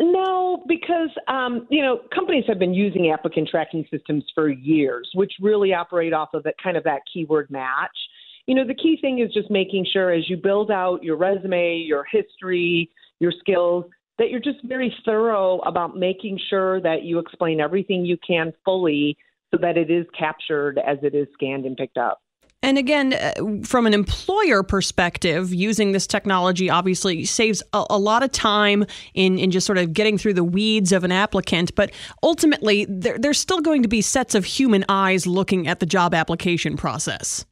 No, 0.00 0.62
because 0.68 1.10
um, 1.26 1.66
you 1.70 1.82
know 1.82 2.02
companies 2.14 2.44
have 2.46 2.60
been 2.60 2.74
using 2.74 3.10
applicant 3.10 3.48
tracking 3.48 3.84
systems 3.90 4.24
for 4.32 4.48
years, 4.48 5.10
which 5.14 5.32
really 5.40 5.74
operate 5.74 6.12
off 6.12 6.28
of 6.34 6.44
that 6.44 6.54
kind 6.62 6.76
of 6.76 6.84
that 6.84 7.00
keyword 7.12 7.50
match 7.50 7.96
you 8.48 8.54
know, 8.54 8.66
the 8.66 8.74
key 8.74 8.96
thing 8.98 9.18
is 9.18 9.30
just 9.34 9.50
making 9.50 9.86
sure 9.92 10.10
as 10.10 10.28
you 10.28 10.38
build 10.38 10.70
out 10.70 11.04
your 11.04 11.18
resume, 11.18 11.76
your 11.76 12.02
history, 12.10 12.90
your 13.20 13.30
skills, 13.38 13.84
that 14.18 14.30
you're 14.30 14.40
just 14.40 14.64
very 14.64 14.92
thorough 15.04 15.58
about 15.60 15.96
making 15.96 16.40
sure 16.48 16.80
that 16.80 17.02
you 17.02 17.18
explain 17.18 17.60
everything 17.60 18.06
you 18.06 18.16
can 18.26 18.54
fully 18.64 19.18
so 19.50 19.58
that 19.60 19.76
it 19.76 19.90
is 19.90 20.06
captured 20.18 20.78
as 20.78 20.96
it 21.02 21.14
is 21.14 21.28
scanned 21.34 21.66
and 21.66 21.76
picked 21.76 21.98
up. 21.98 22.22
And 22.62 22.78
again, 22.78 23.12
uh, 23.12 23.32
from 23.64 23.86
an 23.86 23.92
employer 23.92 24.62
perspective, 24.62 25.52
using 25.52 25.92
this 25.92 26.06
technology 26.06 26.70
obviously 26.70 27.26
saves 27.26 27.62
a, 27.74 27.84
a, 27.90 27.98
lot 27.98 28.22
of 28.22 28.32
time 28.32 28.86
in, 29.12 29.38
in 29.38 29.50
just 29.50 29.66
sort 29.66 29.78
of 29.78 29.92
getting 29.92 30.16
through 30.16 30.34
the 30.34 30.42
weeds 30.42 30.90
of 30.90 31.04
an 31.04 31.12
applicant. 31.12 31.74
But 31.74 31.92
ultimately, 32.22 32.86
there, 32.88 33.18
there's 33.18 33.38
still 33.38 33.60
going 33.60 33.82
to 33.82 33.88
be 33.88 34.00
sets 34.00 34.34
of 34.34 34.46
human 34.46 34.86
eyes 34.88 35.26
looking 35.26 35.68
at 35.68 35.80
the 35.80 35.86
job 35.86 36.14
application 36.14 36.78
process. 36.78 37.44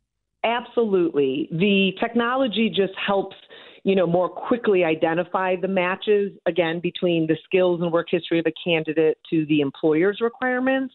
Absolutely. 0.47 1.49
The 1.51 1.93
technology 2.01 2.69
just 2.71 2.93
helps, 3.05 3.35
you 3.83 3.97
know, 3.97 4.07
more 4.07 4.29
quickly 4.29 4.85
identify 4.85 5.57
the 5.57 5.67
matches 5.67 6.33
again 6.47 6.79
between 6.81 7.27
the 7.27 7.37
skills 7.45 7.83
and 7.83 7.93
work 7.93 8.07
history 8.09 8.39
of 8.39 8.47
a 8.47 8.53
candidate 8.65 9.19
to 9.31 9.45
the 9.47 9.61
employer's 9.61 10.21
requirements. 10.21 10.95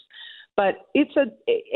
But 0.56 0.88
it's 0.94 1.16
a 1.18 1.26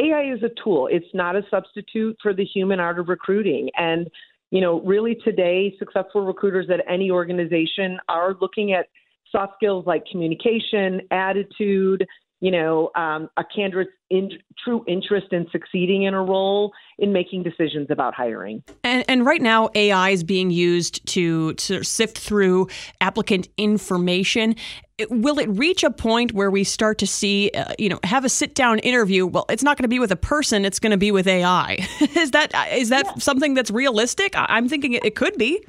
AI 0.01 0.33
is 0.33 0.41
a 0.43 0.49
tool. 0.63 0.87
It's 0.89 1.05
not 1.13 1.35
a 1.35 1.41
substitute 1.51 2.15
for 2.21 2.33
the 2.33 2.45
human 2.45 2.79
art 2.79 2.97
of 2.97 3.09
recruiting. 3.09 3.69
And 3.77 4.09
you 4.51 4.61
know, 4.61 4.79
really 4.81 5.15
today, 5.15 5.75
successful 5.77 6.25
recruiters 6.25 6.69
at 6.69 6.79
any 6.89 7.11
organization 7.11 7.99
are 8.07 8.35
looking 8.39 8.71
at 8.71 8.85
soft 9.31 9.53
skills 9.55 9.85
like 9.85 10.03
communication, 10.09 11.01
attitude, 11.11 12.05
you 12.41 12.51
know, 12.51 12.91
um, 12.95 13.29
a 13.37 13.43
candidate's 13.43 13.91
in, 14.09 14.29
true 14.63 14.83
interest 14.87 15.27
in 15.31 15.47
succeeding 15.51 16.03
in 16.03 16.13
a 16.13 16.21
role 16.21 16.73
in 16.97 17.11
making 17.11 17.43
decisions 17.43 17.87
about 17.89 18.13
hiring. 18.13 18.63
And, 18.83 19.03
and 19.07 19.25
right 19.25 19.41
now, 19.41 19.69
AI 19.73 20.09
is 20.09 20.23
being 20.23 20.51
used 20.51 21.05
to, 21.07 21.53
to 21.53 21.83
sift 21.83 22.17
through 22.17 22.67
applicant 23.01 23.47
information. 23.57 24.55
Will 25.09 25.39
it 25.39 25.47
reach 25.47 25.83
a 25.83 25.91
point 25.91 26.33
where 26.33 26.51
we 26.51 26.63
start 26.63 26.97
to 26.99 27.07
see, 27.07 27.51
uh, 27.51 27.73
you 27.79 27.89
know, 27.89 27.99
have 28.03 28.23
a 28.25 28.29
sit-down 28.29 28.79
interview? 28.79 29.25
Well, 29.25 29.45
it's 29.49 29.63
not 29.63 29.77
going 29.77 29.83
to 29.83 29.89
be 29.89 29.99
with 29.99 30.11
a 30.11 30.15
person; 30.15 30.63
it's 30.63 30.79
going 30.79 30.91
to 30.91 30.97
be 30.97 31.11
with 31.11 31.27
AI. 31.27 31.85
is 32.15 32.31
that 32.31 32.53
is 32.71 32.89
that 32.89 33.05
yeah. 33.05 33.13
something 33.15 33.55
that's 33.55 33.71
realistic? 33.71 34.33
I'm 34.37 34.69
thinking 34.69 34.93
it, 34.93 35.03
it 35.03 35.15
could 35.15 35.37
be. 35.37 35.61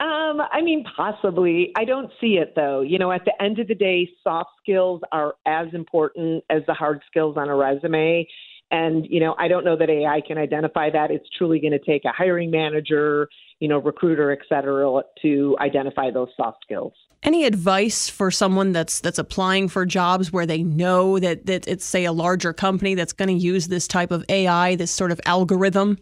Um, 0.00 0.40
I 0.50 0.62
mean, 0.62 0.84
possibly. 0.96 1.72
I 1.76 1.84
don't 1.84 2.10
see 2.20 2.38
it 2.38 2.54
though. 2.56 2.80
You 2.80 2.98
know, 2.98 3.12
at 3.12 3.26
the 3.26 3.42
end 3.42 3.58
of 3.58 3.68
the 3.68 3.74
day, 3.74 4.08
soft 4.24 4.50
skills 4.62 5.02
are 5.12 5.34
as 5.46 5.68
important 5.74 6.42
as 6.48 6.62
the 6.66 6.72
hard 6.72 7.02
skills 7.06 7.36
on 7.36 7.50
a 7.50 7.54
resume. 7.54 8.26
And, 8.70 9.06
you 9.10 9.20
know, 9.20 9.34
I 9.38 9.48
don't 9.48 9.64
know 9.64 9.76
that 9.76 9.90
AI 9.90 10.22
can 10.26 10.38
identify 10.38 10.90
that. 10.90 11.10
It's 11.10 11.28
truly 11.36 11.60
going 11.60 11.72
to 11.72 11.78
take 11.78 12.04
a 12.04 12.12
hiring 12.12 12.50
manager, 12.50 13.28
you 13.58 13.68
know, 13.68 13.78
recruiter, 13.78 14.30
et 14.30 14.38
cetera, 14.48 15.02
to 15.22 15.56
identify 15.60 16.10
those 16.10 16.28
soft 16.36 16.58
skills. 16.62 16.92
Any 17.22 17.44
advice 17.44 18.08
for 18.08 18.30
someone 18.30 18.72
that's 18.72 19.00
that's 19.00 19.18
applying 19.18 19.68
for 19.68 19.84
jobs 19.84 20.32
where 20.32 20.46
they 20.46 20.62
know 20.62 21.18
that, 21.18 21.44
that 21.46 21.68
it's 21.68 21.84
say 21.84 22.06
a 22.06 22.12
larger 22.12 22.54
company 22.54 22.94
that's 22.94 23.12
going 23.12 23.28
to 23.28 23.34
use 23.34 23.68
this 23.68 23.86
type 23.86 24.12
of 24.12 24.24
AI, 24.30 24.76
this 24.76 24.90
sort 24.90 25.10
of 25.10 25.20
algorithm? 25.26 25.98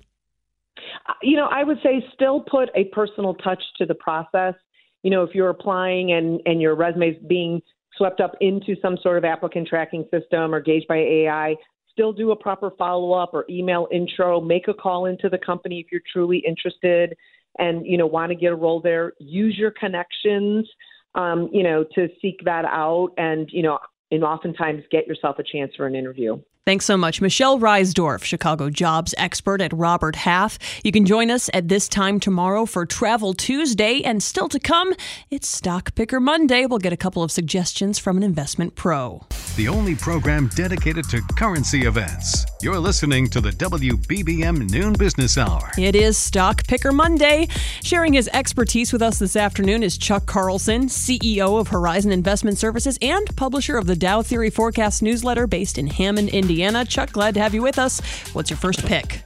You 1.23 1.37
know, 1.37 1.49
I 1.51 1.65
would 1.65 1.79
say 1.83 2.05
still 2.15 2.41
put 2.41 2.71
a 2.75 2.85
personal 2.87 3.35
touch 3.35 3.63
to 3.79 3.87
the 3.87 3.95
process. 3.95 4.55
You 5.03 5.11
know, 5.11 5.23
if 5.23 5.35
you're 5.35 5.51
applying 5.51 6.13
and, 6.13 6.41
and 6.47 6.61
your 6.61 6.75
resume 6.75 7.11
is 7.11 7.17
being 7.29 7.63
swept 7.97 8.21
up 8.21 8.33
into 8.41 8.77
some 8.81 8.97
sort 9.03 9.19
of 9.19 9.25
applicant 9.25 9.69
tracking 9.69 10.05
system 10.11 10.55
or 10.55 10.61
gauged 10.61 10.89
by 10.89 10.97
AI, 10.97 11.55
still 11.93 12.13
do 12.13 12.31
a 12.31 12.37
proper 12.37 12.71
follow 12.79 13.13
up 13.13 13.31
or 13.33 13.45
email 13.51 13.89
intro, 13.93 14.41
make 14.41 14.69
a 14.69 14.75
call 14.75 15.07
into 15.07 15.29
the 15.29 15.39
company 15.39 15.81
if 15.81 15.87
you're 15.91 16.01
truly 16.13 16.43
interested 16.47 17.17
and, 17.59 17.85
you 17.85 17.97
know, 17.97 18.07
want 18.07 18.31
to 18.31 18.37
get 18.37 18.53
a 18.53 18.57
role 18.57 18.81
there. 18.81 19.15
Use 19.19 19.57
your 19.59 19.73
connections, 19.73 20.69
um, 21.17 21.49
you 21.53 21.63
know, 21.63 21.85
to 21.95 22.09
seek 22.23 22.41
that 22.45 22.65
out 22.65 23.11
and, 23.17 23.49
you 23.53 23.63
know, 23.63 23.79
and 24.11 24.23
oftentimes 24.23 24.83
get 24.91 25.07
yourself 25.07 25.39
a 25.39 25.43
chance 25.43 25.73
for 25.77 25.87
an 25.87 25.95
interview. 25.95 26.41
Thanks 26.69 26.85
so 26.85 26.99
much. 26.99 27.23
Michelle 27.23 27.59
Reisdorf, 27.59 28.23
Chicago 28.23 28.69
jobs 28.69 29.15
expert 29.17 29.63
at 29.63 29.73
Robert 29.73 30.17
Half. 30.17 30.59
You 30.85 30.93
can 30.93 31.07
join 31.07 31.31
us 31.31 31.49
at 31.55 31.69
this 31.69 31.89
time 31.89 32.21
tomorrow 32.21 32.67
for 32.67 32.85
Travel 32.85 33.33
Tuesday. 33.33 34.03
And 34.03 34.23
still 34.23 34.51
to 34.51 34.61
come, 34.61 34.93
it's 35.31 35.49
Stock 35.49 35.95
Picker 35.95 36.21
Monday. 36.21 36.67
We'll 36.67 36.79
get 36.79 36.93
a 36.93 36.97
couple 36.99 37.23
of 37.23 37.33
suggestions 37.33 37.99
from 37.99 38.19
an 38.19 38.23
investment 38.23 38.75
pro. 38.75 39.25
The 39.57 39.67
only 39.67 39.95
program 39.95 40.49
dedicated 40.49 41.09
to 41.09 41.23
currency 41.39 41.87
events. 41.87 42.45
You're 42.61 42.79
listening 42.79 43.29
to 43.31 43.41
the 43.41 43.51
WBBM 43.51 44.69
Noon 44.71 44.93
Business 44.93 45.39
Hour. 45.39 45.71
It 45.79 45.97
is 45.97 46.19
Stock 46.19 46.67
Picker 46.67 46.93
Monday. 46.93 47.49
Sharing 47.83 48.13
his 48.13 48.29
expertise 48.35 48.93
with 48.93 49.01
us 49.01 49.19
this 49.19 49.37
afternoon 49.37 49.83
is 49.83 49.97
Chuck 49.97 50.27
Carlson, 50.27 50.89
CEO 50.89 51.59
of 51.59 51.69
Horizon 51.69 52.13
Investment 52.13 52.59
Services 52.59 52.99
and 53.01 53.35
publisher 53.37 53.79
of 53.79 53.87
the 53.87 53.97
Dow 53.97 54.21
Theory 54.21 54.51
Forecast 54.51 55.03
newsletter 55.03 55.47
based 55.47 55.79
in 55.79 55.87
Hammond, 55.87 56.29
Indiana. 56.29 56.58
Indiana. 56.59 56.85
Chuck, 56.85 57.13
glad 57.13 57.35
to 57.35 57.41
have 57.41 57.55
you 57.55 57.63
with 57.63 57.79
us. 57.79 58.01
What's 58.35 58.51
your 58.51 58.57
first 58.57 58.85
pick? 58.85 59.23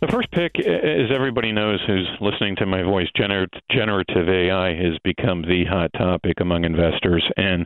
The 0.00 0.08
first 0.10 0.28
pick, 0.32 0.58
as 0.58 1.14
everybody 1.14 1.52
knows 1.52 1.78
who's 1.86 2.08
listening 2.20 2.56
to 2.56 2.66
my 2.66 2.82
voice, 2.82 3.06
gener- 3.16 3.46
generative 3.70 4.28
AI 4.28 4.74
has 4.74 4.98
become 5.04 5.42
the 5.42 5.64
hot 5.64 5.92
topic 5.96 6.40
among 6.40 6.64
investors, 6.64 7.24
and 7.36 7.64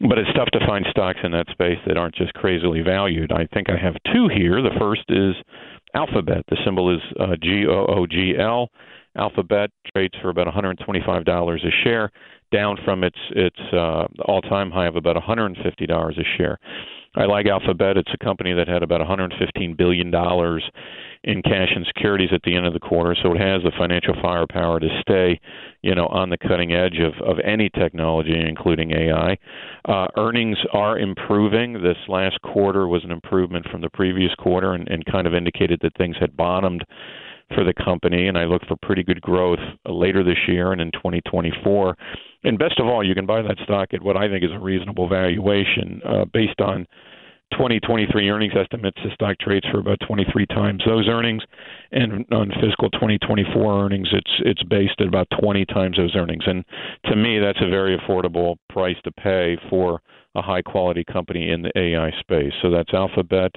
but 0.00 0.18
it's 0.18 0.32
tough 0.34 0.48
to 0.54 0.66
find 0.66 0.84
stocks 0.90 1.20
in 1.22 1.30
that 1.30 1.46
space 1.52 1.78
that 1.86 1.96
aren't 1.96 2.16
just 2.16 2.34
crazily 2.34 2.80
valued. 2.82 3.30
I 3.30 3.46
think 3.54 3.70
I 3.70 3.76
have 3.76 3.94
two 4.12 4.26
here. 4.26 4.60
The 4.60 4.76
first 4.76 5.04
is 5.08 5.36
Alphabet. 5.94 6.44
The 6.48 6.58
symbol 6.64 6.92
is 6.92 7.00
uh, 7.20 7.36
G 7.40 7.64
O 7.68 7.86
O 7.86 8.06
G 8.06 8.34
L. 8.36 8.70
Alphabet 9.16 9.70
trades 9.94 10.14
for 10.20 10.30
about 10.30 10.46
$125 10.46 11.66
a 11.66 11.70
share, 11.84 12.10
down 12.52 12.76
from 12.84 13.04
its 13.04 13.18
its 13.30 13.58
uh, 13.72 14.06
all-time 14.24 14.70
high 14.70 14.86
of 14.86 14.96
about 14.96 15.16
$150 15.16 15.56
a 15.60 16.24
share. 16.36 16.58
I 17.16 17.24
like 17.24 17.46
Alphabet. 17.46 17.96
It's 17.96 18.12
a 18.14 18.24
company 18.24 18.52
that 18.52 18.68
had 18.68 18.84
about 18.84 19.00
115 19.00 19.74
billion 19.74 20.10
dollars 20.12 20.62
in 21.24 21.42
cash 21.42 21.68
and 21.74 21.84
securities 21.84 22.30
at 22.32 22.40
the 22.44 22.56
end 22.56 22.66
of 22.66 22.72
the 22.72 22.80
quarter, 22.80 23.14
so 23.20 23.34
it 23.34 23.40
has 23.40 23.62
the 23.62 23.72
financial 23.76 24.14
firepower 24.22 24.80
to 24.80 24.88
stay, 25.02 25.38
you 25.82 25.94
know, 25.94 26.06
on 26.06 26.30
the 26.30 26.38
cutting 26.38 26.72
edge 26.72 26.98
of 26.98 27.12
of 27.26 27.38
any 27.40 27.68
technology, 27.70 28.38
including 28.38 28.92
AI. 28.92 29.36
Uh, 29.86 30.06
earnings 30.16 30.56
are 30.72 30.98
improving. 30.98 31.82
This 31.82 31.98
last 32.08 32.40
quarter 32.42 32.86
was 32.86 33.02
an 33.04 33.10
improvement 33.10 33.66
from 33.70 33.80
the 33.80 33.90
previous 33.90 34.34
quarter, 34.36 34.72
and, 34.72 34.88
and 34.88 35.04
kind 35.04 35.26
of 35.26 35.34
indicated 35.34 35.80
that 35.82 35.96
things 35.98 36.16
had 36.18 36.36
bottomed 36.36 36.84
for 37.54 37.64
the 37.64 37.74
company, 37.74 38.28
and 38.28 38.38
I 38.38 38.44
look 38.44 38.62
for 38.66 38.76
pretty 38.82 39.02
good 39.02 39.20
growth 39.20 39.58
later 39.86 40.22
this 40.22 40.38
year 40.48 40.72
and 40.72 40.80
in 40.80 40.90
2024. 40.92 41.96
And 42.44 42.58
best 42.58 42.78
of 42.78 42.86
all, 42.86 43.04
you 43.04 43.14
can 43.14 43.26
buy 43.26 43.42
that 43.42 43.58
stock 43.64 43.92
at 43.92 44.02
what 44.02 44.16
I 44.16 44.28
think 44.28 44.44
is 44.44 44.50
a 44.52 44.58
reasonable 44.58 45.08
valuation 45.08 46.00
uh, 46.04 46.24
based 46.32 46.60
on 46.60 46.86
2023 47.52 48.30
earnings 48.30 48.52
estimates. 48.56 48.98
The 49.02 49.10
stock 49.14 49.36
trades 49.40 49.66
for 49.70 49.80
about 49.80 49.98
23 50.06 50.46
times 50.46 50.82
those 50.86 51.08
earnings, 51.08 51.42
and 51.92 52.24
on 52.32 52.50
fiscal 52.60 52.90
2024 52.90 53.84
earnings, 53.84 54.08
it's 54.12 54.30
it's 54.44 54.62
based 54.64 55.00
at 55.00 55.08
about 55.08 55.26
20 55.40 55.64
times 55.66 55.96
those 55.96 56.14
earnings. 56.14 56.44
And 56.46 56.64
to 57.06 57.16
me, 57.16 57.38
that's 57.38 57.60
a 57.60 57.68
very 57.68 57.98
affordable 57.98 58.56
price 58.68 58.96
to 59.04 59.12
pay 59.12 59.58
for 59.68 60.00
a 60.36 60.42
high 60.42 60.62
quality 60.62 61.04
company 61.04 61.50
in 61.50 61.62
the 61.62 61.72
AI 61.76 62.12
space. 62.20 62.52
So 62.62 62.70
that's 62.70 62.94
Alphabet. 62.94 63.52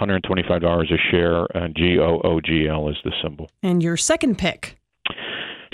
$125 0.00 0.92
a 0.92 1.10
share, 1.10 1.44
and 1.54 1.74
G 1.74 1.98
O 1.98 2.20
O 2.24 2.40
G 2.40 2.68
L 2.68 2.88
is 2.88 2.96
the 3.04 3.12
symbol. 3.22 3.50
And 3.62 3.82
your 3.82 3.96
second 3.96 4.38
pick? 4.38 4.78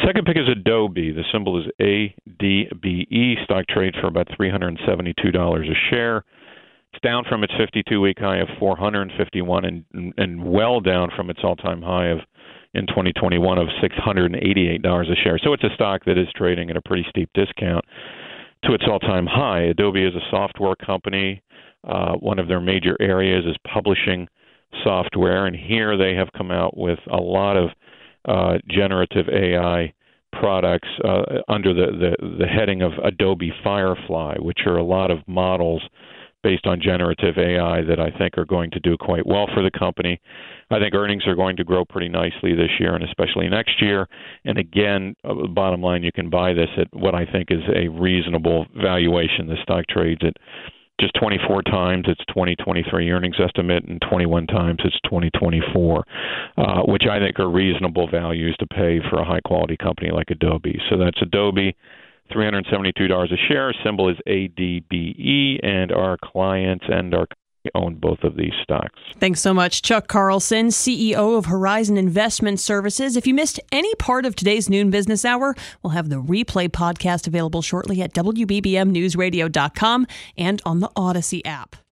Second 0.05 0.27
pick 0.27 0.37
is 0.37 0.49
Adobe. 0.51 1.13
The 1.13 1.25
symbol 1.33 1.59
is 1.61 1.67
ADBE. 1.81 3.45
Stock 3.45 3.67
trades 3.69 3.97
for 4.01 4.09
about 4.09 4.29
$372 4.29 5.71
a 5.71 5.75
share. 5.91 6.25
It's 6.93 7.01
down 7.03 7.25
from 7.29 7.43
its 7.43 7.53
52-week 7.55 8.19
high 8.19 8.39
of 8.39 8.49
451 8.59 9.65
and 9.65 10.15
and 10.17 10.45
well 10.45 10.81
down 10.81 11.11
from 11.17 11.31
its 11.31 11.41
all-time 11.43 11.83
high 11.83 12.09
of 12.09 12.19
in 12.75 12.87
2021 12.89 13.59
of 13.59 13.69
$688 13.83 15.13
a 15.13 15.15
share. 15.23 15.39
So 15.43 15.53
it's 15.53 15.65
a 15.65 15.75
stock 15.75 16.05
that 16.07 16.19
is 16.19 16.29
trading 16.37 16.71
at 16.71 16.77
a 16.77 16.83
pretty 16.83 17.07
steep 17.09 17.31
discount 17.35 17.85
to 18.65 18.75
its 18.75 18.85
all-time 18.89 19.27
high. 19.27 19.63
Adobe 19.63 20.05
is 20.05 20.15
a 20.15 20.31
software 20.31 20.75
company. 20.77 21.41
Uh, 21.87 22.15
one 22.15 22.39
of 22.39 22.49
their 22.49 22.61
major 22.61 22.97
areas 23.01 23.45
is 23.45 23.57
publishing 23.71 24.29
software, 24.83 25.47
and 25.47 25.57
here 25.57 25.97
they 25.97 26.15
have 26.15 26.29
come 26.37 26.51
out 26.51 26.77
with 26.77 26.99
a 27.11 27.17
lot 27.17 27.57
of 27.57 27.71
uh, 28.27 28.59
generative 28.69 29.29
AI 29.29 29.93
products 30.33 30.89
uh, 31.05 31.23
under 31.49 31.73
the, 31.73 31.87
the, 31.93 32.37
the 32.39 32.47
heading 32.47 32.83
of 32.83 32.93
Adobe 33.05 33.53
Firefly, 33.63 34.37
which 34.39 34.61
are 34.67 34.77
a 34.77 34.83
lot 34.83 35.11
of 35.11 35.19
models 35.29 35.83
based 36.43 36.67
on 36.67 36.81
generative 36.81 37.39
AI 37.39 37.83
that 37.83 37.99
I 37.99 38.11
think 38.11 38.37
are 38.37 38.45
going 38.45 38.71
to 38.73 38.81
do 38.81 38.97
quite 38.99 39.27
well 39.27 39.49
for 39.55 39.63
the 39.63 39.71
company. 39.71 40.21
I 40.71 40.79
think 40.79 40.95
earnings 40.95 41.27
are 41.27 41.35
going 41.35 41.57
to 41.57 41.65
grow 41.65 41.85
pretty 41.87 42.11
nicely 42.11 42.55
this 42.55 42.71
year 42.79 42.95
and 42.95 43.03
especially 43.03 43.49
next 43.49 43.81
year. 43.81 44.07
And 44.45 44.59
again, 44.59 45.17
uh, 45.25 45.47
bottom 45.49 45.81
line, 45.81 46.03
you 46.03 46.13
can 46.13 46.29
buy 46.29 46.53
this 46.53 46.69
at 46.77 46.89
what 46.93 47.15
I 47.15 47.25
think 47.25 47.51
is 47.51 47.63
a 47.75 47.89
reasonable 47.89 48.67
valuation. 48.77 49.47
The 49.47 49.57
stock 49.63 49.87
trades 49.89 50.21
at 50.23 50.35
just 51.01 51.13
24 51.21 51.63
times 51.63 52.05
its 52.09 52.21
2023 52.29 53.11
earnings 53.11 53.37
estimate 53.43 53.85
and 53.85 54.01
21 54.09 54.47
times 54.47 54.81
its 54.85 54.97
2024, 55.05 56.05
uh, 56.57 56.83
which 56.83 57.05
I 57.11 57.19
think 57.19 57.39
are 57.41 57.51
reasonable 57.51 58.09
values 58.09 58.57
to 58.61 58.67
pay 58.67 59.01
for 59.11 59.19
a 59.19 59.25
high 59.25 59.41
quality 59.41 59.77
company 59.77 60.11
like 60.13 60.31
Adobe. 60.31 60.79
So 60.91 60.97
that's 60.97 61.21
Adobe. 61.21 61.77
$372 62.33 63.33
a 63.33 63.37
share. 63.49 63.75
Symbol 63.85 64.09
is 64.09 64.17
ADBE, 64.27 65.61
and 65.63 65.93
our 65.93 66.17
clients 66.23 66.85
and 66.89 67.15
our 67.15 67.27
own 67.75 67.95
both 67.95 68.23
of 68.23 68.37
these 68.37 68.53
stocks. 68.63 68.99
Thanks 69.19 69.41
so 69.41 69.55
much, 69.55 69.83
Chuck 69.83 70.09
Carlson, 70.09 70.69
CEO 70.69 71.39
of 71.39 71.47
Horizon 71.47 71.97
Investment 71.97 72.61
Services. 72.61 73.17
If 73.17 73.27
you 73.27 73.35
missed 73.35 73.61
any 73.73 73.95
part 73.97 74.27
of 74.27 74.37
today's 74.37 74.69
noon 74.69 74.91
business 74.91 75.25
hour, 75.25 75.55
we'll 75.83 75.93
have 75.93 76.09
the 76.09 76.23
replay 76.23 76.69
podcast 76.69 77.27
available 77.27 77.63
shortly 77.63 78.03
at 78.03 78.13
WBBMNewsRadio.com 78.15 80.07
and 80.37 80.63
on 80.65 80.81
the 80.81 80.89
Audacy 80.97 81.41
app. 81.45 81.84